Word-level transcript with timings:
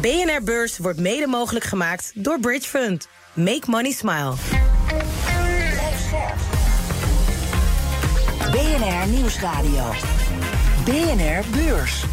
BNR 0.00 0.42
Beurs 0.44 0.78
wordt 0.78 1.00
mede 1.00 1.26
mogelijk 1.26 1.64
gemaakt 1.64 2.12
door 2.14 2.40
Bridge 2.40 2.68
Fund. 2.68 3.08
Make 3.34 3.62
money 3.66 3.92
smile. 3.92 4.32
BNR 8.50 9.08
Nieuwsradio. 9.08 9.84
BNR 10.84 11.44
Beurs. 11.50 12.04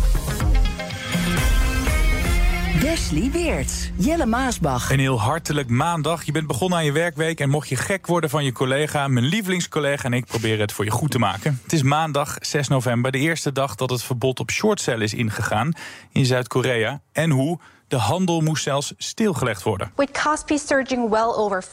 Wesley 2.90 3.32
Weerts, 3.32 3.90
Jelle 3.96 4.26
Maasbach. 4.26 4.92
Een 4.92 5.00
heel 5.00 5.20
hartelijk 5.20 5.70
maandag. 5.70 6.24
Je 6.24 6.32
bent 6.32 6.48
begonnen 6.48 6.78
aan 6.78 6.86
je 6.86 6.92
werkweek 6.92 7.39
en 7.39 7.50
mocht 7.50 7.70
je 7.70 7.76
gek 7.76 8.08
worden 8.08 8.30
van 8.30 8.44
je 8.44 8.52
collega, 8.52 9.08
mijn 9.08 9.26
lievelingscollega 9.26 10.04
en 10.04 10.14
ik 10.14 10.26
proberen 10.26 10.60
het 10.60 10.71
voor 10.71 10.86
je 10.86 10.92
goed 10.92 11.12
te 11.12 11.20
maken. 11.20 11.60
Het 11.64 11.74
is 11.74 11.84
maandag 11.84 12.38
6 12.39 12.68
november, 12.68 13.12
de 13.12 13.18
eerste 13.18 13.52
dag 13.52 13.75
dat 13.75 13.89
het 13.89 14.04
verbod 14.04 14.39
op 14.39 14.52
shortcell 14.52 15.00
is 15.02 15.14
ingegaan 15.14 15.71
in 16.12 16.25
Zuid-Korea. 16.25 17.02
En 17.12 17.30
hoe? 17.30 17.60
De 17.90 17.98
handel 17.98 18.42
moest 18.42 18.64
zelfs 18.64 18.93
stilgelegd 18.98 19.64
worden. 19.64 19.92
With 19.96 20.21
Kospi 20.24 20.57
surging 20.57 21.10
well 21.10 21.34
over 21.36 21.64
5% 21.64 21.68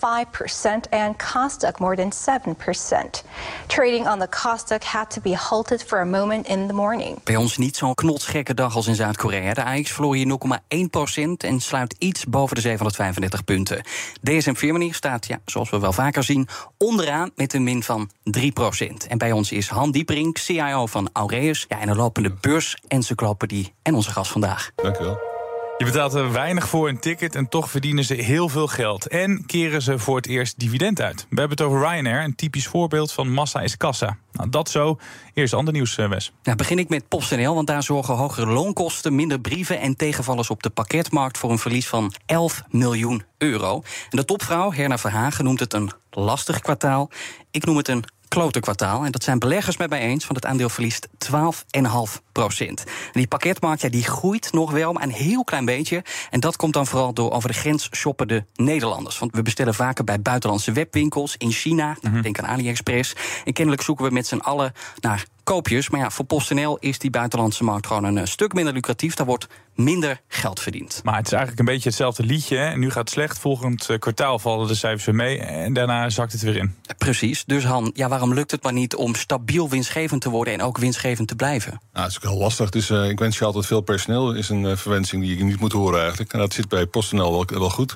and 0.90 1.22
Kosdaq 1.22 1.78
more 1.78 1.96
than 1.96 2.12
7%. 2.12 3.22
Trading 3.66 4.08
on 4.08 4.18
the 4.18 4.28
Kosdaq 4.28 4.84
had 4.84 5.10
to 5.10 5.20
be 5.20 5.34
halted 5.34 5.84
for 5.84 6.00
a 6.00 6.04
moment 6.04 6.46
in 6.46 6.66
the 6.66 6.72
morning. 6.72 7.22
Bij 7.24 7.36
ons 7.36 7.56
niet 7.56 7.76
zo'n 7.76 7.94
knotsgekke 7.94 8.54
dag 8.54 8.74
als 8.74 8.86
in 8.86 8.94
Zuid-Korea. 8.94 9.54
De 9.54 9.64
AX 9.64 9.90
verloor 9.90 10.14
hier 10.14 10.38
0,1% 10.38 11.30
en 11.36 11.60
sluit 11.60 11.94
iets 11.98 12.24
boven 12.24 12.54
de 12.54 12.60
735 12.60 13.44
punten. 13.44 13.82
DSM 14.22 14.54
Firmenich 14.54 14.94
staat, 14.94 15.26
ja, 15.26 15.40
zoals 15.44 15.70
we 15.70 15.78
wel 15.78 15.92
vaker 15.92 16.24
zien, 16.24 16.48
onderaan 16.78 17.30
met 17.34 17.54
een 17.54 17.64
min 17.64 17.82
van 17.82 18.10
3%. 18.38 19.06
En 19.08 19.18
bij 19.18 19.32
ons 19.32 19.52
is 19.52 19.68
Han 19.68 19.90
Diepering, 19.90 20.38
CIO 20.38 20.86
van 20.86 21.10
Aureus. 21.12 21.64
Ja, 21.68 21.80
en 21.80 21.88
een 21.88 21.96
lopende 21.96 22.32
beurs-encyclopedie 22.40 23.74
en 23.82 23.94
onze 23.94 24.10
gast 24.10 24.30
vandaag. 24.30 24.70
Dank 24.74 24.98
u 24.98 25.04
wel. 25.04 25.35
Je 25.78 25.84
betaalt 25.84 26.14
er 26.14 26.32
weinig 26.32 26.68
voor 26.68 26.88
een 26.88 26.98
ticket 26.98 27.34
en 27.34 27.48
toch 27.48 27.70
verdienen 27.70 28.04
ze 28.04 28.14
heel 28.14 28.48
veel 28.48 28.66
geld. 28.66 29.06
En 29.06 29.46
keren 29.46 29.82
ze 29.82 29.98
voor 29.98 30.16
het 30.16 30.26
eerst 30.26 30.58
dividend 30.58 31.00
uit. 31.00 31.26
We 31.28 31.40
hebben 31.40 31.56
het 31.56 31.66
over 31.66 31.88
Ryanair, 31.88 32.24
een 32.24 32.34
typisch 32.34 32.66
voorbeeld 32.66 33.12
van 33.12 33.32
massa 33.32 33.60
is 33.60 33.76
kassa. 33.76 34.18
Nou, 34.32 34.48
dat 34.50 34.70
zo. 34.70 34.98
Eerst 35.34 35.54
ander 35.54 35.72
nieuws, 35.72 35.96
eh, 35.96 36.08
Wes. 36.08 36.32
Nou, 36.42 36.56
begin 36.56 36.78
ik 36.78 36.88
met 36.88 37.08
PostNL, 37.08 37.54
want 37.54 37.66
daar 37.66 37.82
zorgen 37.82 38.14
hogere 38.14 38.46
loonkosten, 38.46 39.14
minder 39.14 39.40
brieven 39.40 39.80
en 39.80 39.96
tegenvallers 39.96 40.50
op 40.50 40.62
de 40.62 40.70
pakketmarkt 40.70 41.38
voor 41.38 41.50
een 41.50 41.58
verlies 41.58 41.88
van 41.88 42.12
11 42.26 42.62
miljoen 42.70 43.22
euro. 43.38 43.82
En 44.10 44.16
de 44.16 44.24
topvrouw, 44.24 44.72
Herna 44.72 44.98
Verhagen, 44.98 45.44
noemt 45.44 45.60
het 45.60 45.72
een 45.72 45.90
lastig 46.10 46.60
kwartaal. 46.60 47.10
Ik 47.50 47.64
noem 47.64 47.76
het 47.76 47.88
een 47.88 48.04
klote 48.28 48.60
kwartaal. 48.60 49.04
En 49.04 49.12
dat 49.12 49.22
zijn 49.22 49.38
beleggers 49.38 49.76
met 49.76 49.90
mij 49.90 50.00
eens, 50.00 50.26
want 50.26 50.36
het 50.36 50.50
aandeel 50.50 50.68
verliest 50.68 51.08
12,5 51.08 52.22
procent. 52.32 52.84
die 53.12 53.26
pakketmarkt 53.26 53.80
ja, 53.80 53.88
die 53.88 54.04
groeit 54.04 54.52
nog 54.52 54.70
wel, 54.70 54.92
maar 54.92 55.02
een 55.02 55.10
heel 55.10 55.44
klein 55.44 55.64
beetje. 55.64 56.04
En 56.30 56.40
dat 56.40 56.56
komt 56.56 56.72
dan 56.72 56.86
vooral 56.86 57.12
door 57.12 57.32
over 57.32 57.48
de 57.48 57.54
grens 57.54 57.88
shoppende 57.92 58.44
Nederlanders. 58.54 59.18
Want 59.18 59.34
we 59.34 59.42
bestellen 59.42 59.74
vaker 59.74 60.04
bij 60.04 60.20
buitenlandse 60.20 60.72
webwinkels 60.72 61.34
in 61.36 61.50
China. 61.50 61.96
Mm 62.00 62.22
Denk 62.22 62.38
aan 62.38 62.46
AliExpress. 62.46 63.14
En 63.44 63.52
kennelijk 63.52 63.82
zoeken 63.82 64.04
we 64.04 64.10
met 64.10 64.26
z'n 64.26 64.36
allen 64.36 64.72
naar 65.00 65.26
koopjes. 65.44 65.90
Maar 65.90 66.00
ja, 66.00 66.10
voor 66.10 66.24
PostNL 66.24 66.76
is 66.78 66.98
die 66.98 67.10
buitenlandse 67.10 67.64
markt 67.64 67.86
gewoon 67.86 68.04
een 68.04 68.18
eh, 68.18 68.24
stuk 68.24 68.52
minder 68.52 68.72
lucratief. 68.72 69.14
Daar 69.14 69.26
wordt 69.26 69.46
minder 69.76 70.20
geld 70.28 70.60
verdiend. 70.60 71.00
Maar 71.04 71.16
het 71.16 71.26
is 71.26 71.32
eigenlijk 71.32 71.60
een 71.60 71.74
beetje 71.74 71.88
hetzelfde 71.88 72.24
liedje. 72.24 72.56
Hè? 72.56 72.76
Nu 72.76 72.90
gaat 72.90 73.04
het 73.04 73.10
slecht, 73.10 73.38
volgend 73.38 73.90
eh, 73.90 73.98
kwartaal 73.98 74.38
vallen 74.38 74.68
de 74.68 74.74
cijfers 74.74 75.04
weer 75.04 75.14
mee... 75.14 75.38
en 75.38 75.72
daarna 75.72 76.10
zakt 76.10 76.32
het 76.32 76.42
weer 76.42 76.56
in. 76.56 76.74
Precies. 76.98 77.44
Dus 77.44 77.64
Han, 77.64 77.90
ja, 77.94 78.08
waarom 78.08 78.34
lukt 78.34 78.50
het 78.50 78.62
maar 78.62 78.72
niet 78.72 78.94
om 78.94 79.14
stabiel 79.14 79.68
winstgevend 79.68 80.20
te 80.20 80.30
worden... 80.30 80.54
en 80.54 80.62
ook 80.62 80.78
winstgevend 80.78 81.28
te 81.28 81.34
blijven? 81.34 81.70
Nou, 81.70 81.80
dat 81.92 82.08
is 82.08 82.16
ook 82.16 82.30
heel 82.30 82.40
lastig. 82.40 82.70
Dus 82.70 82.90
uh, 82.90 83.08
ik 83.08 83.18
wens 83.18 83.38
je 83.38 83.44
altijd 83.44 83.66
veel 83.66 83.80
personeel. 83.80 84.32
is 84.32 84.48
een 84.48 84.62
uh, 84.62 84.76
verwensing 84.76 85.22
die 85.22 85.38
je 85.38 85.44
niet 85.44 85.60
moet 85.60 85.72
horen 85.72 86.00
eigenlijk. 86.00 86.32
En 86.32 86.38
dat 86.38 86.52
zit 86.52 86.68
bij 86.68 86.86
PostNL 86.86 87.30
wel, 87.30 87.44
wel 87.58 87.70
goed. 87.70 87.94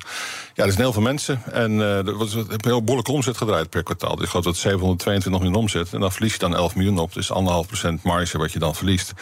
Ja, 0.55 0.65
er 0.65 0.71
zijn 0.71 0.83
heel 0.83 0.93
veel 0.93 1.03
mensen. 1.03 1.43
En 1.53 1.73
uh, 1.73 2.07
er 2.07 2.17
was 2.17 2.35
een 2.35 2.47
heel 2.61 2.81
behoorlijke 2.81 3.13
omzet 3.13 3.37
gedraaid 3.37 3.71
per 3.71 3.83
kwartaal. 3.83 4.15
Dus 4.15 4.25
ik 4.25 4.31
geloof 4.31 4.45
dat 4.45 4.57
722 4.57 5.43
miljoen 5.43 5.61
omzet. 5.61 5.93
En 5.93 6.01
dan 6.01 6.13
verlies 6.13 6.33
je 6.33 6.39
dan 6.39 6.57
11 6.57 6.75
miljoen 6.75 6.99
op. 6.99 7.15
Dus 7.15 7.33
anderhalf 7.33 7.67
procent 7.67 8.03
marge 8.03 8.39
wat 8.39 8.53
je 8.53 8.59
dan 8.59 8.75
verliest. 8.75 9.13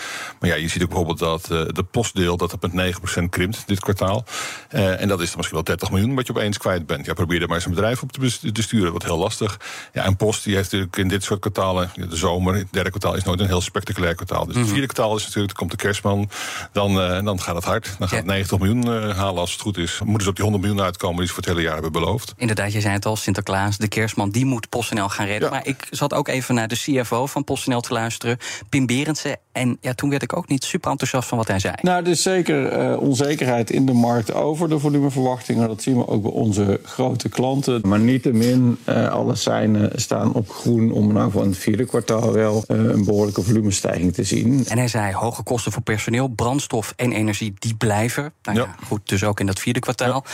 Maar 0.41 0.51
ja, 0.51 0.57
je 0.57 0.69
ziet 0.69 0.83
ook 0.83 0.89
bijvoorbeeld 0.89 1.19
dat 1.19 1.47
de 1.47 1.85
postdeel... 1.91 2.37
dat 2.37 2.48
het 2.51 2.73
met 2.73 2.95
9% 3.21 3.29
krimpt 3.29 3.63
dit 3.67 3.81
kwartaal. 3.81 4.25
Uh, 4.71 5.01
en 5.01 5.09
dat 5.09 5.21
is 5.21 5.27
dan 5.27 5.37
misschien 5.37 5.57
wel 5.57 5.65
30 5.65 5.91
miljoen 5.91 6.15
wat 6.15 6.27
je 6.27 6.33
opeens 6.33 6.59
kwijt 6.59 6.87
bent. 6.87 7.07
Ja, 7.07 7.15
probeer 7.15 7.41
er 7.41 7.47
maar 7.47 7.57
eens 7.57 7.65
een 7.65 7.75
bedrijf 7.75 8.03
op 8.03 8.13
te, 8.13 8.53
te 8.53 8.63
sturen. 8.63 8.93
Wat 8.93 9.05
heel 9.05 9.19
lastig. 9.19 9.61
Ja, 9.93 10.05
en 10.05 10.17
Post 10.17 10.45
die 10.45 10.55
heeft 10.55 10.73
natuurlijk 10.73 10.97
in 10.97 11.09
dit 11.09 11.25
soort 11.25 11.41
kwartalen... 11.41 11.91
de 11.95 12.17
zomer, 12.17 12.55
het 12.55 12.67
derde 12.71 12.91
kwartaal 12.91 13.15
is 13.15 13.25
nooit 13.25 13.41
een 13.41 13.47
heel 13.47 13.61
spectaculair 13.61 14.15
kwartaal. 14.15 14.47
Dus 14.47 14.57
het 14.57 14.69
vierde 14.69 14.87
kwartaal 14.87 15.17
is 15.17 15.25
natuurlijk, 15.25 15.55
komt 15.55 15.71
de 15.71 15.77
kerstman. 15.77 16.31
Dan, 16.73 16.91
uh, 16.91 17.25
dan 17.25 17.41
gaat 17.41 17.55
het 17.55 17.65
hard. 17.65 17.95
Dan 17.99 18.09
gaat 18.09 18.19
het 18.19 18.27
90 18.27 18.59
miljoen 18.59 18.87
uh, 18.87 19.17
halen 19.17 19.41
als 19.41 19.53
het 19.53 19.61
goed 19.61 19.77
is. 19.77 20.01
Moeten 20.05 20.23
ze 20.23 20.29
op 20.29 20.35
die 20.35 20.45
100 20.45 20.65
miljoen 20.65 20.85
uitkomen 20.85 21.19
die 21.19 21.27
ze 21.27 21.33
voor 21.33 21.43
het 21.43 21.53
hele 21.53 21.63
jaar 21.63 21.73
hebben 21.73 21.93
beloofd. 21.93 22.35
Inderdaad, 22.37 22.73
je 22.73 22.81
zei 22.81 22.95
het 22.95 23.07
al, 23.07 23.17
Sinterklaas, 23.17 23.77
de 23.77 23.89
kerstman... 23.89 24.31
die 24.31 24.45
moet 24.45 24.69
PostNL 24.69 25.09
gaan 25.09 25.27
redden. 25.27 25.49
Ja. 25.49 25.55
Maar 25.55 25.67
ik 25.67 25.87
zat 25.91 26.15
ook 26.15 26.29
even 26.29 26.55
naar 26.55 26.69
de 26.69 26.77
CFO 26.77 27.27
van 27.27 27.45
PostNL 27.45 27.81
te 27.81 27.93
luisteren. 27.93 28.39
Pim 28.69 28.87
Berendsen. 28.87 29.39
En 29.59 29.79
ja, 29.81 29.95
toen 29.95 30.11
werd 30.11 30.23
ik 30.23 30.37
ook 30.37 30.49
niet 30.49 30.65
super 30.65 30.91
enthousiast 30.91 31.29
van 31.29 31.39
wat 31.39 31.49
hij 31.49 31.59
zei. 31.59 31.75
Nou, 31.83 32.05
dus 32.05 32.23
zeker 32.23 32.91
uh, 32.91 33.01
onzekerheid 33.01 33.71
in 33.71 33.87
de 33.87 33.93
markt 33.93 34.35
over 34.35 34.69
de 34.69 34.79
volumeverwachtingen. 34.79 35.69
Dat 35.69 35.83
zien 35.83 35.97
we 35.97 36.09
ook 36.09 36.23
bij 36.23 36.31
onze 36.31 36.81
grote 36.83 37.29
klanten. 37.29 37.81
Maar 37.85 37.99
niettemin, 37.99 38.79
uh, 38.89 39.09
alle 39.09 39.35
seinen 39.35 40.01
staan 40.01 40.33
op 40.33 40.51
groen 40.51 40.93
om 40.93 41.13
nou 41.13 41.31
van 41.31 41.47
het 41.47 41.57
vierde 41.57 41.85
kwartaal 41.85 42.33
wel 42.33 42.65
uh, 42.69 42.77
een 42.79 43.05
behoorlijke 43.05 43.43
volumestijging 43.43 44.15
te 44.15 44.25
zien. 44.25 44.65
En 44.69 44.79
hij 44.79 44.89
zei 44.89 45.13
hoge 45.13 45.43
kosten 45.43 45.73
voor 45.73 45.83
personeel, 45.83 46.29
brandstof 46.29 46.93
en 46.97 47.13
energie, 47.13 47.55
die 47.59 47.75
blijven. 47.75 48.33
Nou 48.43 48.59
ja, 48.59 48.65
ja 48.65 48.87
goed, 48.87 49.09
dus 49.09 49.25
ook 49.25 49.41
in 49.41 49.47
dat 49.47 49.59
vierde 49.59 49.81
kwartaal. 49.81 50.25
Ja. 50.25 50.31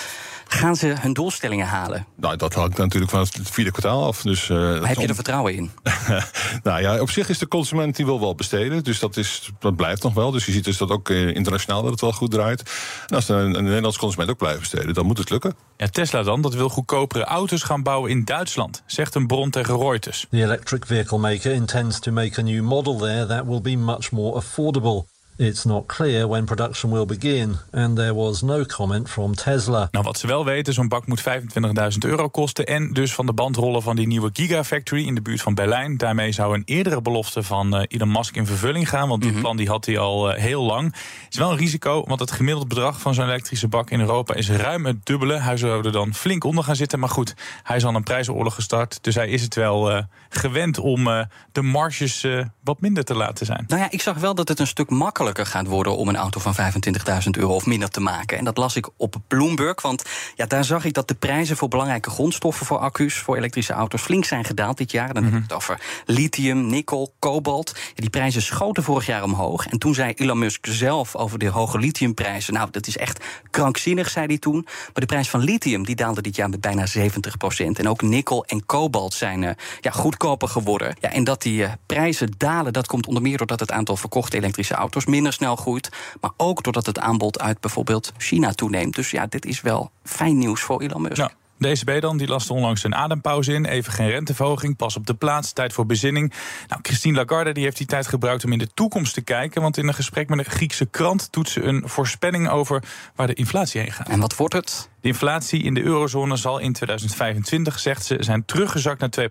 Gaan 0.48 0.76
ze 0.76 0.94
hun 1.00 1.12
doelstellingen 1.12 1.66
halen? 1.66 2.06
Nou, 2.16 2.36
dat 2.36 2.54
hangt 2.54 2.78
natuurlijk 2.78 3.10
van 3.10 3.20
het 3.20 3.38
vierde 3.42 3.70
kwartaal 3.70 4.04
af. 4.04 4.22
Dus, 4.22 4.48
uh, 4.48 4.84
heb 4.84 4.98
je 4.98 5.06
er 5.06 5.14
vertrouwen 5.14 5.54
in? 5.54 5.70
nou 6.62 6.80
ja, 6.80 7.00
op 7.00 7.10
zich 7.10 7.28
is 7.28 7.38
de 7.38 7.48
consument 7.48 7.96
die 7.96 8.04
wil 8.04 8.20
wel 8.20 8.34
besteden. 8.34 8.84
Dus 8.84 8.98
dat, 8.98 9.16
is, 9.16 9.50
dat 9.58 9.76
blijft 9.76 10.02
nog 10.02 10.14
wel. 10.14 10.30
Dus 10.30 10.46
je 10.46 10.52
ziet 10.52 10.64
dus 10.64 10.76
dat 10.76 10.90
ook 10.90 11.10
internationaal 11.10 11.82
dat 11.82 11.90
het 11.90 12.00
wel 12.00 12.12
goed 12.12 12.30
draait. 12.30 12.62
En 13.06 13.16
als 13.16 13.28
een, 13.28 13.54
een 13.54 13.64
Nederlands 13.64 13.98
consument 13.98 14.30
ook 14.30 14.38
blijft 14.38 14.60
besteden, 14.60 14.94
dan 14.94 15.06
moet 15.06 15.18
het 15.18 15.30
lukken. 15.30 15.54
Ja, 15.76 15.86
Tesla 15.86 16.22
dan, 16.22 16.42
dat 16.42 16.54
wil 16.54 16.68
goedkopere 16.68 17.24
auto's 17.24 17.62
gaan 17.62 17.82
bouwen 17.82 18.10
in 18.10 18.24
Duitsland, 18.24 18.82
zegt 18.86 19.14
een 19.14 19.26
bron 19.26 19.50
tegen 19.50 19.78
Reuters. 19.78 20.26
The 20.30 20.42
electric 20.42 20.86
vehicle 20.86 21.18
maker 21.18 21.52
intends 21.52 21.98
to 21.98 22.12
make 22.12 22.40
a 22.40 22.42
new 22.42 22.62
model 22.62 22.96
there 22.96 23.26
that 23.26 23.46
will 23.46 23.60
be 23.60 23.76
much 23.76 24.10
more 24.10 24.42
affordable. 24.42 25.13
It's 25.36 25.64
not 25.64 25.86
clear 25.86 26.28
when 26.28 26.44
production 26.44 26.92
will 26.92 27.06
begin, 27.06 27.56
and 27.72 27.96
there 27.96 28.14
was 28.14 28.42
no 28.42 28.64
comment 28.64 29.10
from 29.10 29.34
Tesla. 29.34 29.88
Nou, 29.90 30.04
wat 30.04 30.18
ze 30.18 30.26
wel 30.26 30.44
weten, 30.44 30.72
zo'n 30.72 30.88
bak 30.88 31.06
moet 31.06 31.22
25.000 31.22 31.98
euro 31.98 32.28
kosten... 32.28 32.66
en 32.66 32.92
dus 32.92 33.14
van 33.14 33.26
de 33.26 33.32
band 33.32 33.56
rollen 33.56 33.82
van 33.82 33.96
die 33.96 34.06
nieuwe 34.06 34.30
Gigafactory 34.32 35.06
in 35.06 35.14
de 35.14 35.22
buurt 35.22 35.42
van 35.42 35.54
Berlijn. 35.54 35.96
Daarmee 35.96 36.32
zou 36.32 36.54
een 36.54 36.62
eerdere 36.64 37.02
belofte 37.02 37.42
van 37.42 37.74
uh, 37.76 37.82
Elon 37.88 38.12
Musk 38.12 38.36
in 38.36 38.46
vervulling 38.46 38.88
gaan... 38.88 39.08
want 39.08 39.20
die 39.20 39.30
mm 39.30 39.36
-hmm. 39.36 39.44
plan 39.44 39.56
die 39.56 39.68
had 39.68 39.86
hij 39.86 39.98
al 39.98 40.30
uh, 40.30 40.38
heel 40.38 40.62
lang. 40.62 40.84
Het 41.24 41.32
is 41.32 41.38
wel 41.38 41.50
een 41.50 41.56
risico, 41.56 42.04
want 42.06 42.20
het 42.20 42.30
gemiddeld 42.30 42.68
bedrag 42.68 43.00
van 43.00 43.14
zo'n 43.14 43.24
elektrische 43.24 43.68
bak 43.68 43.90
in 43.90 44.00
Europa... 44.00 44.34
is 44.34 44.50
ruim 44.50 44.86
het 44.86 45.06
dubbele. 45.06 45.38
Hij 45.38 45.56
zou 45.56 45.84
er 45.84 45.92
dan 45.92 46.14
flink 46.14 46.44
onder 46.44 46.64
gaan 46.64 46.76
zitten. 46.76 46.98
Maar 46.98 47.08
goed, 47.08 47.34
hij 47.62 47.76
is 47.76 47.84
al 47.84 47.94
een 47.94 48.02
prijzenoorlog 48.02 48.54
gestart... 48.54 48.98
dus 49.00 49.14
hij 49.14 49.28
is 49.28 49.42
het 49.42 49.54
wel 49.54 49.90
uh, 49.90 50.02
gewend 50.28 50.78
om 50.78 51.04
de 51.52 51.62
marges 51.62 52.26
wat 52.64 52.80
minder 52.80 53.04
te 53.04 53.14
laten 53.14 53.46
zijn. 53.46 53.64
Nou 53.66 53.80
ja, 53.80 53.90
ik 53.90 54.00
zag 54.00 54.16
wel 54.16 54.34
dat 54.34 54.48
het 54.48 54.58
een 54.58 54.66
stuk 54.66 54.90
makkelijker 54.90 55.23
gaat 55.32 55.66
worden 55.66 55.96
om 55.96 56.08
een 56.08 56.16
auto 56.16 56.40
van 56.40 56.54
25.000 56.56 57.30
euro 57.30 57.54
of 57.54 57.66
minder 57.66 57.88
te 57.88 58.00
maken. 58.00 58.38
En 58.38 58.44
dat 58.44 58.56
las 58.56 58.76
ik 58.76 58.88
op 58.96 59.16
Bloomberg, 59.28 59.82
want 59.82 60.02
ja, 60.34 60.46
daar 60.46 60.64
zag 60.64 60.84
ik 60.84 60.94
dat 60.94 61.08
de 61.08 61.14
prijzen 61.14 61.56
voor 61.56 61.68
belangrijke 61.68 62.10
grondstoffen 62.10 62.66
voor 62.66 62.78
accu's, 62.78 63.14
voor 63.14 63.36
elektrische 63.36 63.72
auto's, 63.72 64.02
flink 64.02 64.24
zijn 64.24 64.44
gedaald 64.44 64.76
dit 64.76 64.90
jaar. 64.90 65.14
Dan 65.14 65.22
mm 65.22 65.28
-hmm. 65.28 65.34
heb 65.34 65.44
ik 65.44 65.50
het 65.50 65.58
over 65.58 65.80
lithium, 66.06 66.66
nikkel, 66.66 67.14
kobalt. 67.18 67.72
Ja, 67.74 67.92
die 67.94 68.10
prijzen 68.10 68.42
schoten 68.42 68.82
vorig 68.82 69.06
jaar 69.06 69.22
omhoog. 69.22 69.66
En 69.66 69.78
toen 69.78 69.94
zei 69.94 70.12
Elon 70.12 70.38
Musk 70.38 70.66
zelf 70.66 71.16
over 71.16 71.38
de 71.38 71.48
hoge 71.48 71.78
lithiumprijzen. 71.78 72.54
Nou, 72.54 72.68
dat 72.70 72.86
is 72.86 72.96
echt 72.96 73.24
krankzinnig, 73.50 74.10
zei 74.10 74.26
hij 74.26 74.38
toen. 74.38 74.62
Maar 74.64 74.92
de 74.92 75.06
prijs 75.06 75.30
van 75.30 75.40
lithium 75.40 75.84
die 75.84 75.96
daalde 75.96 76.22
dit 76.22 76.36
jaar 76.36 76.48
met 76.48 76.60
bijna 76.60 76.86
70 76.86 77.36
procent. 77.36 77.78
En 77.78 77.88
ook 77.88 78.02
nikkel 78.02 78.44
en 78.44 78.66
kobalt 78.66 79.14
zijn 79.14 79.42
uh, 79.42 79.50
ja, 79.80 79.90
goedkoper 79.90 80.48
geworden. 80.48 80.96
Ja, 81.00 81.12
en 81.12 81.24
dat 81.24 81.42
die 81.42 81.62
uh, 81.62 81.72
prijzen 81.86 82.32
dalen, 82.36 82.72
dat 82.72 82.86
komt 82.86 83.06
onder 83.06 83.22
meer 83.22 83.38
doordat 83.38 83.60
het 83.60 83.70
aantal 83.70 83.96
verkochte 83.96 84.36
elektrische 84.36 84.74
auto's 84.74 85.04
minder 85.14 85.32
snel 85.32 85.56
groeit. 85.56 85.88
Maar 86.20 86.30
ook 86.36 86.62
doordat 86.62 86.86
het 86.86 86.98
aanbod 86.98 87.40
uit 87.40 87.60
bijvoorbeeld 87.60 88.12
China 88.18 88.52
toeneemt. 88.52 88.94
Dus 88.94 89.10
ja, 89.10 89.26
dit 89.26 89.46
is 89.46 89.60
wel 89.60 89.90
fijn 90.04 90.38
nieuws 90.38 90.60
voor 90.60 90.82
Elon 90.82 91.02
Musk. 91.02 91.16
Ja. 91.16 91.30
De 91.58 91.68
ECB 91.68 92.00
dan, 92.00 92.16
die 92.16 92.26
laste 92.26 92.52
onlangs 92.52 92.84
een 92.84 92.94
adempauze 92.94 93.52
in. 93.52 93.64
Even 93.64 93.92
geen 93.92 94.08
renteverhoging, 94.08 94.76
pas 94.76 94.96
op 94.96 95.06
de 95.06 95.14
plaats, 95.14 95.52
tijd 95.52 95.72
voor 95.72 95.86
bezinning. 95.86 96.32
Nou, 96.68 96.80
Christine 96.82 97.16
Lagarde 97.16 97.52
die 97.52 97.64
heeft 97.64 97.76
die 97.76 97.86
tijd 97.86 98.06
gebruikt 98.06 98.44
om 98.44 98.52
in 98.52 98.58
de 98.58 98.68
toekomst 98.74 99.14
te 99.14 99.20
kijken. 99.20 99.62
Want 99.62 99.76
in 99.76 99.88
een 99.88 99.94
gesprek 99.94 100.28
met 100.28 100.38
een 100.38 100.44
Griekse 100.44 100.86
krant 100.86 101.32
doet 101.32 101.48
ze 101.48 101.62
een 101.62 101.88
voorspelling 101.88 102.48
over 102.48 102.82
waar 103.14 103.26
de 103.26 103.34
inflatie 103.34 103.80
heen 103.80 103.92
gaat. 103.92 104.08
En 104.08 104.20
wat 104.20 104.36
wordt 104.36 104.54
het? 104.54 104.88
De 105.00 105.08
inflatie 105.08 105.62
in 105.62 105.74
de 105.74 105.82
eurozone 105.82 106.36
zal 106.36 106.58
in 106.58 106.72
2025, 106.72 107.78
zegt 107.78 108.04
ze, 108.04 108.16
zijn 108.20 108.44
teruggezakt 108.44 109.00
naar 109.00 109.28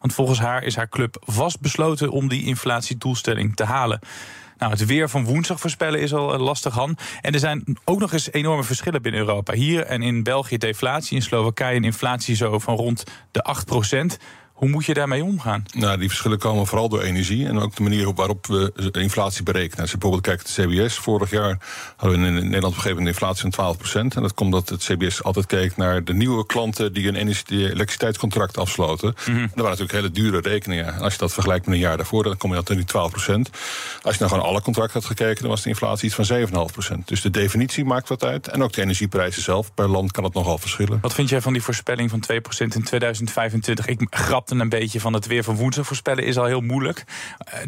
Want 0.00 0.14
volgens 0.14 0.38
haar 0.38 0.62
is 0.62 0.76
haar 0.76 0.88
club 0.88 1.16
vastbesloten 1.20 2.10
om 2.10 2.28
die 2.28 2.44
inflatiedoelstelling 2.44 3.56
te 3.56 3.64
halen. 3.64 4.00
Nou, 4.64 4.76
het 4.76 4.86
weer 4.86 5.10
van 5.10 5.24
woensdag 5.24 5.60
voorspellen 5.60 6.00
is 6.00 6.14
al 6.14 6.38
lastig, 6.38 6.74
Han. 6.74 6.96
En 7.20 7.32
er 7.32 7.38
zijn 7.38 7.64
ook 7.84 7.98
nog 8.00 8.12
eens 8.12 8.32
enorme 8.32 8.62
verschillen 8.62 9.02
binnen 9.02 9.20
Europa. 9.20 9.52
Hier 9.52 9.84
en 9.84 10.02
in 10.02 10.22
België 10.22 10.58
deflatie, 10.58 11.16
in 11.16 11.22
Slowakije 11.22 11.76
een 11.76 11.84
inflatie 11.84 12.36
zo 12.36 12.58
van 12.58 12.76
rond 12.76 13.04
de 13.30 13.42
8 13.42 13.66
procent. 13.66 14.18
Hoe 14.54 14.68
moet 14.68 14.84
je 14.84 14.94
daarmee 14.94 15.24
omgaan? 15.24 15.64
Nou, 15.72 15.98
die 15.98 16.08
verschillen 16.08 16.38
komen 16.38 16.66
vooral 16.66 16.88
door 16.88 17.02
energie 17.02 17.46
en 17.46 17.58
ook 17.58 17.76
de 17.76 17.82
manier 17.82 18.14
waarop 18.14 18.46
we 18.46 18.88
inflatie 18.92 19.42
berekenen. 19.42 19.80
Als 19.80 19.90
je 19.90 19.98
bijvoorbeeld 19.98 20.36
kijkt 20.36 20.56
naar 20.56 20.66
de 20.66 20.82
CBS, 20.82 20.94
vorig 20.94 21.30
jaar 21.30 21.58
hadden 21.96 22.20
we 22.20 22.26
in 22.26 22.34
Nederland 22.34 22.54
op 22.54 22.70
een 22.70 22.74
gegeven 22.74 22.96
moment 22.96 23.14
inflatie 23.14 23.50
van 23.50 23.76
12%. 23.76 24.16
En 24.16 24.22
dat 24.22 24.34
komt 24.34 24.54
omdat 24.54 24.68
het 24.68 24.84
CBS 24.84 25.22
altijd 25.22 25.46
keek 25.46 25.76
naar 25.76 26.04
de 26.04 26.14
nieuwe 26.14 26.46
klanten 26.46 26.92
die 26.92 27.08
een 27.08 27.16
elektriciteitscontract 27.16 28.58
afsloten. 28.58 29.14
Mm 29.26 29.34
-hmm. 29.34 29.40
Dat 29.40 29.64
waren 29.64 29.70
natuurlijk 29.78 29.92
hele 29.92 30.10
dure 30.10 30.40
rekeningen. 30.40 30.94
En 30.94 31.00
als 31.00 31.12
je 31.12 31.18
dat 31.18 31.32
vergelijkt 31.32 31.66
met 31.66 31.74
een 31.74 31.80
jaar 31.80 31.96
daarvoor, 31.96 32.22
dan 32.22 32.36
kom 32.36 32.54
je 32.54 32.62
tot 32.62 32.76
die 32.76 32.86
12%. 32.86 32.90
Als 34.02 34.14
je 34.14 34.18
nou 34.18 34.30
gewoon 34.30 34.42
alle 34.44 34.62
contracten 34.62 35.00
had 35.00 35.04
gekeken, 35.04 35.42
dan 35.42 35.50
was 35.50 35.62
de 35.62 35.68
inflatie 35.68 36.06
iets 36.06 36.14
van 36.14 36.68
7,5%. 36.98 37.04
Dus 37.04 37.20
de 37.20 37.30
definitie 37.30 37.84
maakt 37.84 38.08
wat 38.08 38.24
uit. 38.24 38.48
En 38.48 38.62
ook 38.62 38.72
de 38.72 38.82
energieprijzen 38.82 39.42
zelf. 39.42 39.74
Per 39.74 39.88
land 39.88 40.12
kan 40.12 40.24
het 40.24 40.34
nogal 40.34 40.58
verschillen. 40.58 40.98
Wat 41.00 41.14
vind 41.14 41.28
jij 41.28 41.40
van 41.40 41.52
die 41.52 41.62
voorspelling 41.62 42.10
van 42.10 42.24
2% 42.32 42.36
in 42.58 42.84
2025? 42.84 43.86
Ik 43.86 44.06
grapte 44.44 44.62
een 44.62 44.80
beetje 44.80 45.00
van 45.00 45.12
het 45.12 45.26
weer 45.26 45.44
van 45.44 45.56
woensdag 45.56 45.86
voorspellen 45.86 46.24
is 46.24 46.38
al 46.38 46.44
heel 46.44 46.60
moeilijk. 46.60 47.04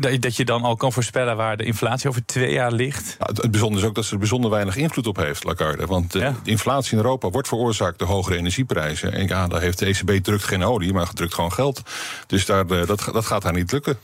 Eh, 0.01 0.21
dat 0.21 0.37
je 0.37 0.45
dan 0.45 0.63
al 0.63 0.77
kan 0.77 0.93
voorspellen 0.93 1.37
waar 1.37 1.57
de 1.57 1.65
inflatie 1.65 2.09
over 2.09 2.27
twee 2.27 2.53
jaar 2.53 2.73
ligt. 2.73 3.17
Ja, 3.19 3.27
het 3.27 3.51
bijzondere 3.51 3.83
is 3.83 3.89
ook 3.89 3.95
dat 3.95 4.05
ze 4.05 4.13
er 4.13 4.19
bijzonder 4.19 4.51
weinig 4.51 4.77
invloed 4.77 5.07
op 5.07 5.17
heeft, 5.17 5.45
Lagarde. 5.45 5.87
Want 5.87 6.13
de, 6.13 6.33
de 6.43 6.51
inflatie 6.51 6.93
in 6.93 7.05
Europa 7.05 7.31
wordt 7.31 7.49
veroorzaakt 7.49 7.99
door 7.99 8.09
hogere 8.09 8.37
energieprijzen. 8.37 9.13
En 9.13 9.27
ja, 9.27 9.47
daar 9.47 9.61
heeft 9.61 9.79
de 9.79 9.87
ECB 9.87 10.25
drukt 10.25 10.45
geen 10.45 10.65
olie, 10.65 10.93
maar 10.93 11.13
drukt 11.13 11.35
gewoon 11.35 11.53
geld. 11.53 11.83
Dus 12.27 12.47
daar, 12.47 12.67
eh, 12.67 12.87
dat, 12.87 13.09
dat 13.13 13.27
gaat 13.27 13.43
haar 13.43 13.53
niet 13.53 13.73
lukken. 13.73 13.99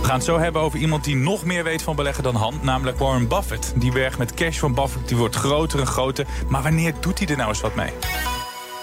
We 0.00 0.04
gaan 0.04 0.16
het 0.16 0.24
zo 0.24 0.38
hebben 0.38 0.62
over 0.62 0.78
iemand 0.78 1.04
die 1.04 1.16
nog 1.16 1.44
meer 1.44 1.64
weet 1.64 1.82
van 1.82 1.96
beleggen 1.96 2.22
dan 2.22 2.34
Han, 2.34 2.58
namelijk 2.62 2.98
Warren 2.98 3.28
Buffett. 3.28 3.72
Die 3.76 3.92
berg 3.92 4.18
met 4.18 4.34
cash 4.34 4.58
van 4.58 4.74
Buffett 4.74 5.08
die 5.08 5.16
wordt 5.16 5.36
groter 5.36 5.80
en 5.80 5.86
groter. 5.86 6.26
Maar 6.48 6.62
wanneer 6.62 6.94
doet 7.00 7.18
hij 7.18 7.28
er 7.28 7.36
nou 7.36 7.48
eens 7.48 7.60
wat 7.60 7.74
mee? 7.74 7.90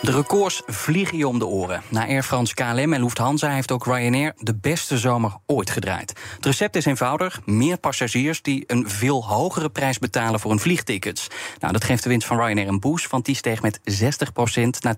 De 0.05 0.11
records 0.11 0.61
vliegen 0.65 1.17
je 1.17 1.27
om 1.27 1.39
de 1.39 1.45
oren. 1.45 1.81
Na 1.89 2.07
Air 2.07 2.23
France, 2.23 2.53
KLM 2.53 2.93
en 2.93 3.03
Lufthansa 3.03 3.49
heeft 3.49 3.71
ook 3.71 3.85
Ryanair 3.85 4.33
de 4.37 4.55
beste 4.55 4.97
zomer 4.97 5.31
ooit 5.45 5.69
gedraaid. 5.69 6.13
Het 6.35 6.45
recept 6.45 6.75
is 6.75 6.85
eenvoudig: 6.85 7.41
meer 7.45 7.77
passagiers 7.77 8.41
die 8.41 8.63
een 8.67 8.89
veel 8.89 9.25
hogere 9.25 9.69
prijs 9.69 9.99
betalen 9.99 10.39
voor 10.39 10.51
hun 10.51 10.59
vliegtickets. 10.59 11.27
Nou, 11.59 11.73
dat 11.73 11.83
geeft 11.83 12.03
de 12.03 12.09
winst 12.09 12.27
van 12.27 12.37
Ryanair 12.37 12.67
een 12.67 12.79
boost, 12.79 13.09
want 13.09 13.25
die 13.25 13.35
steeg 13.35 13.61
met 13.61 13.79
60% 13.79 13.83
naar 14.79 14.95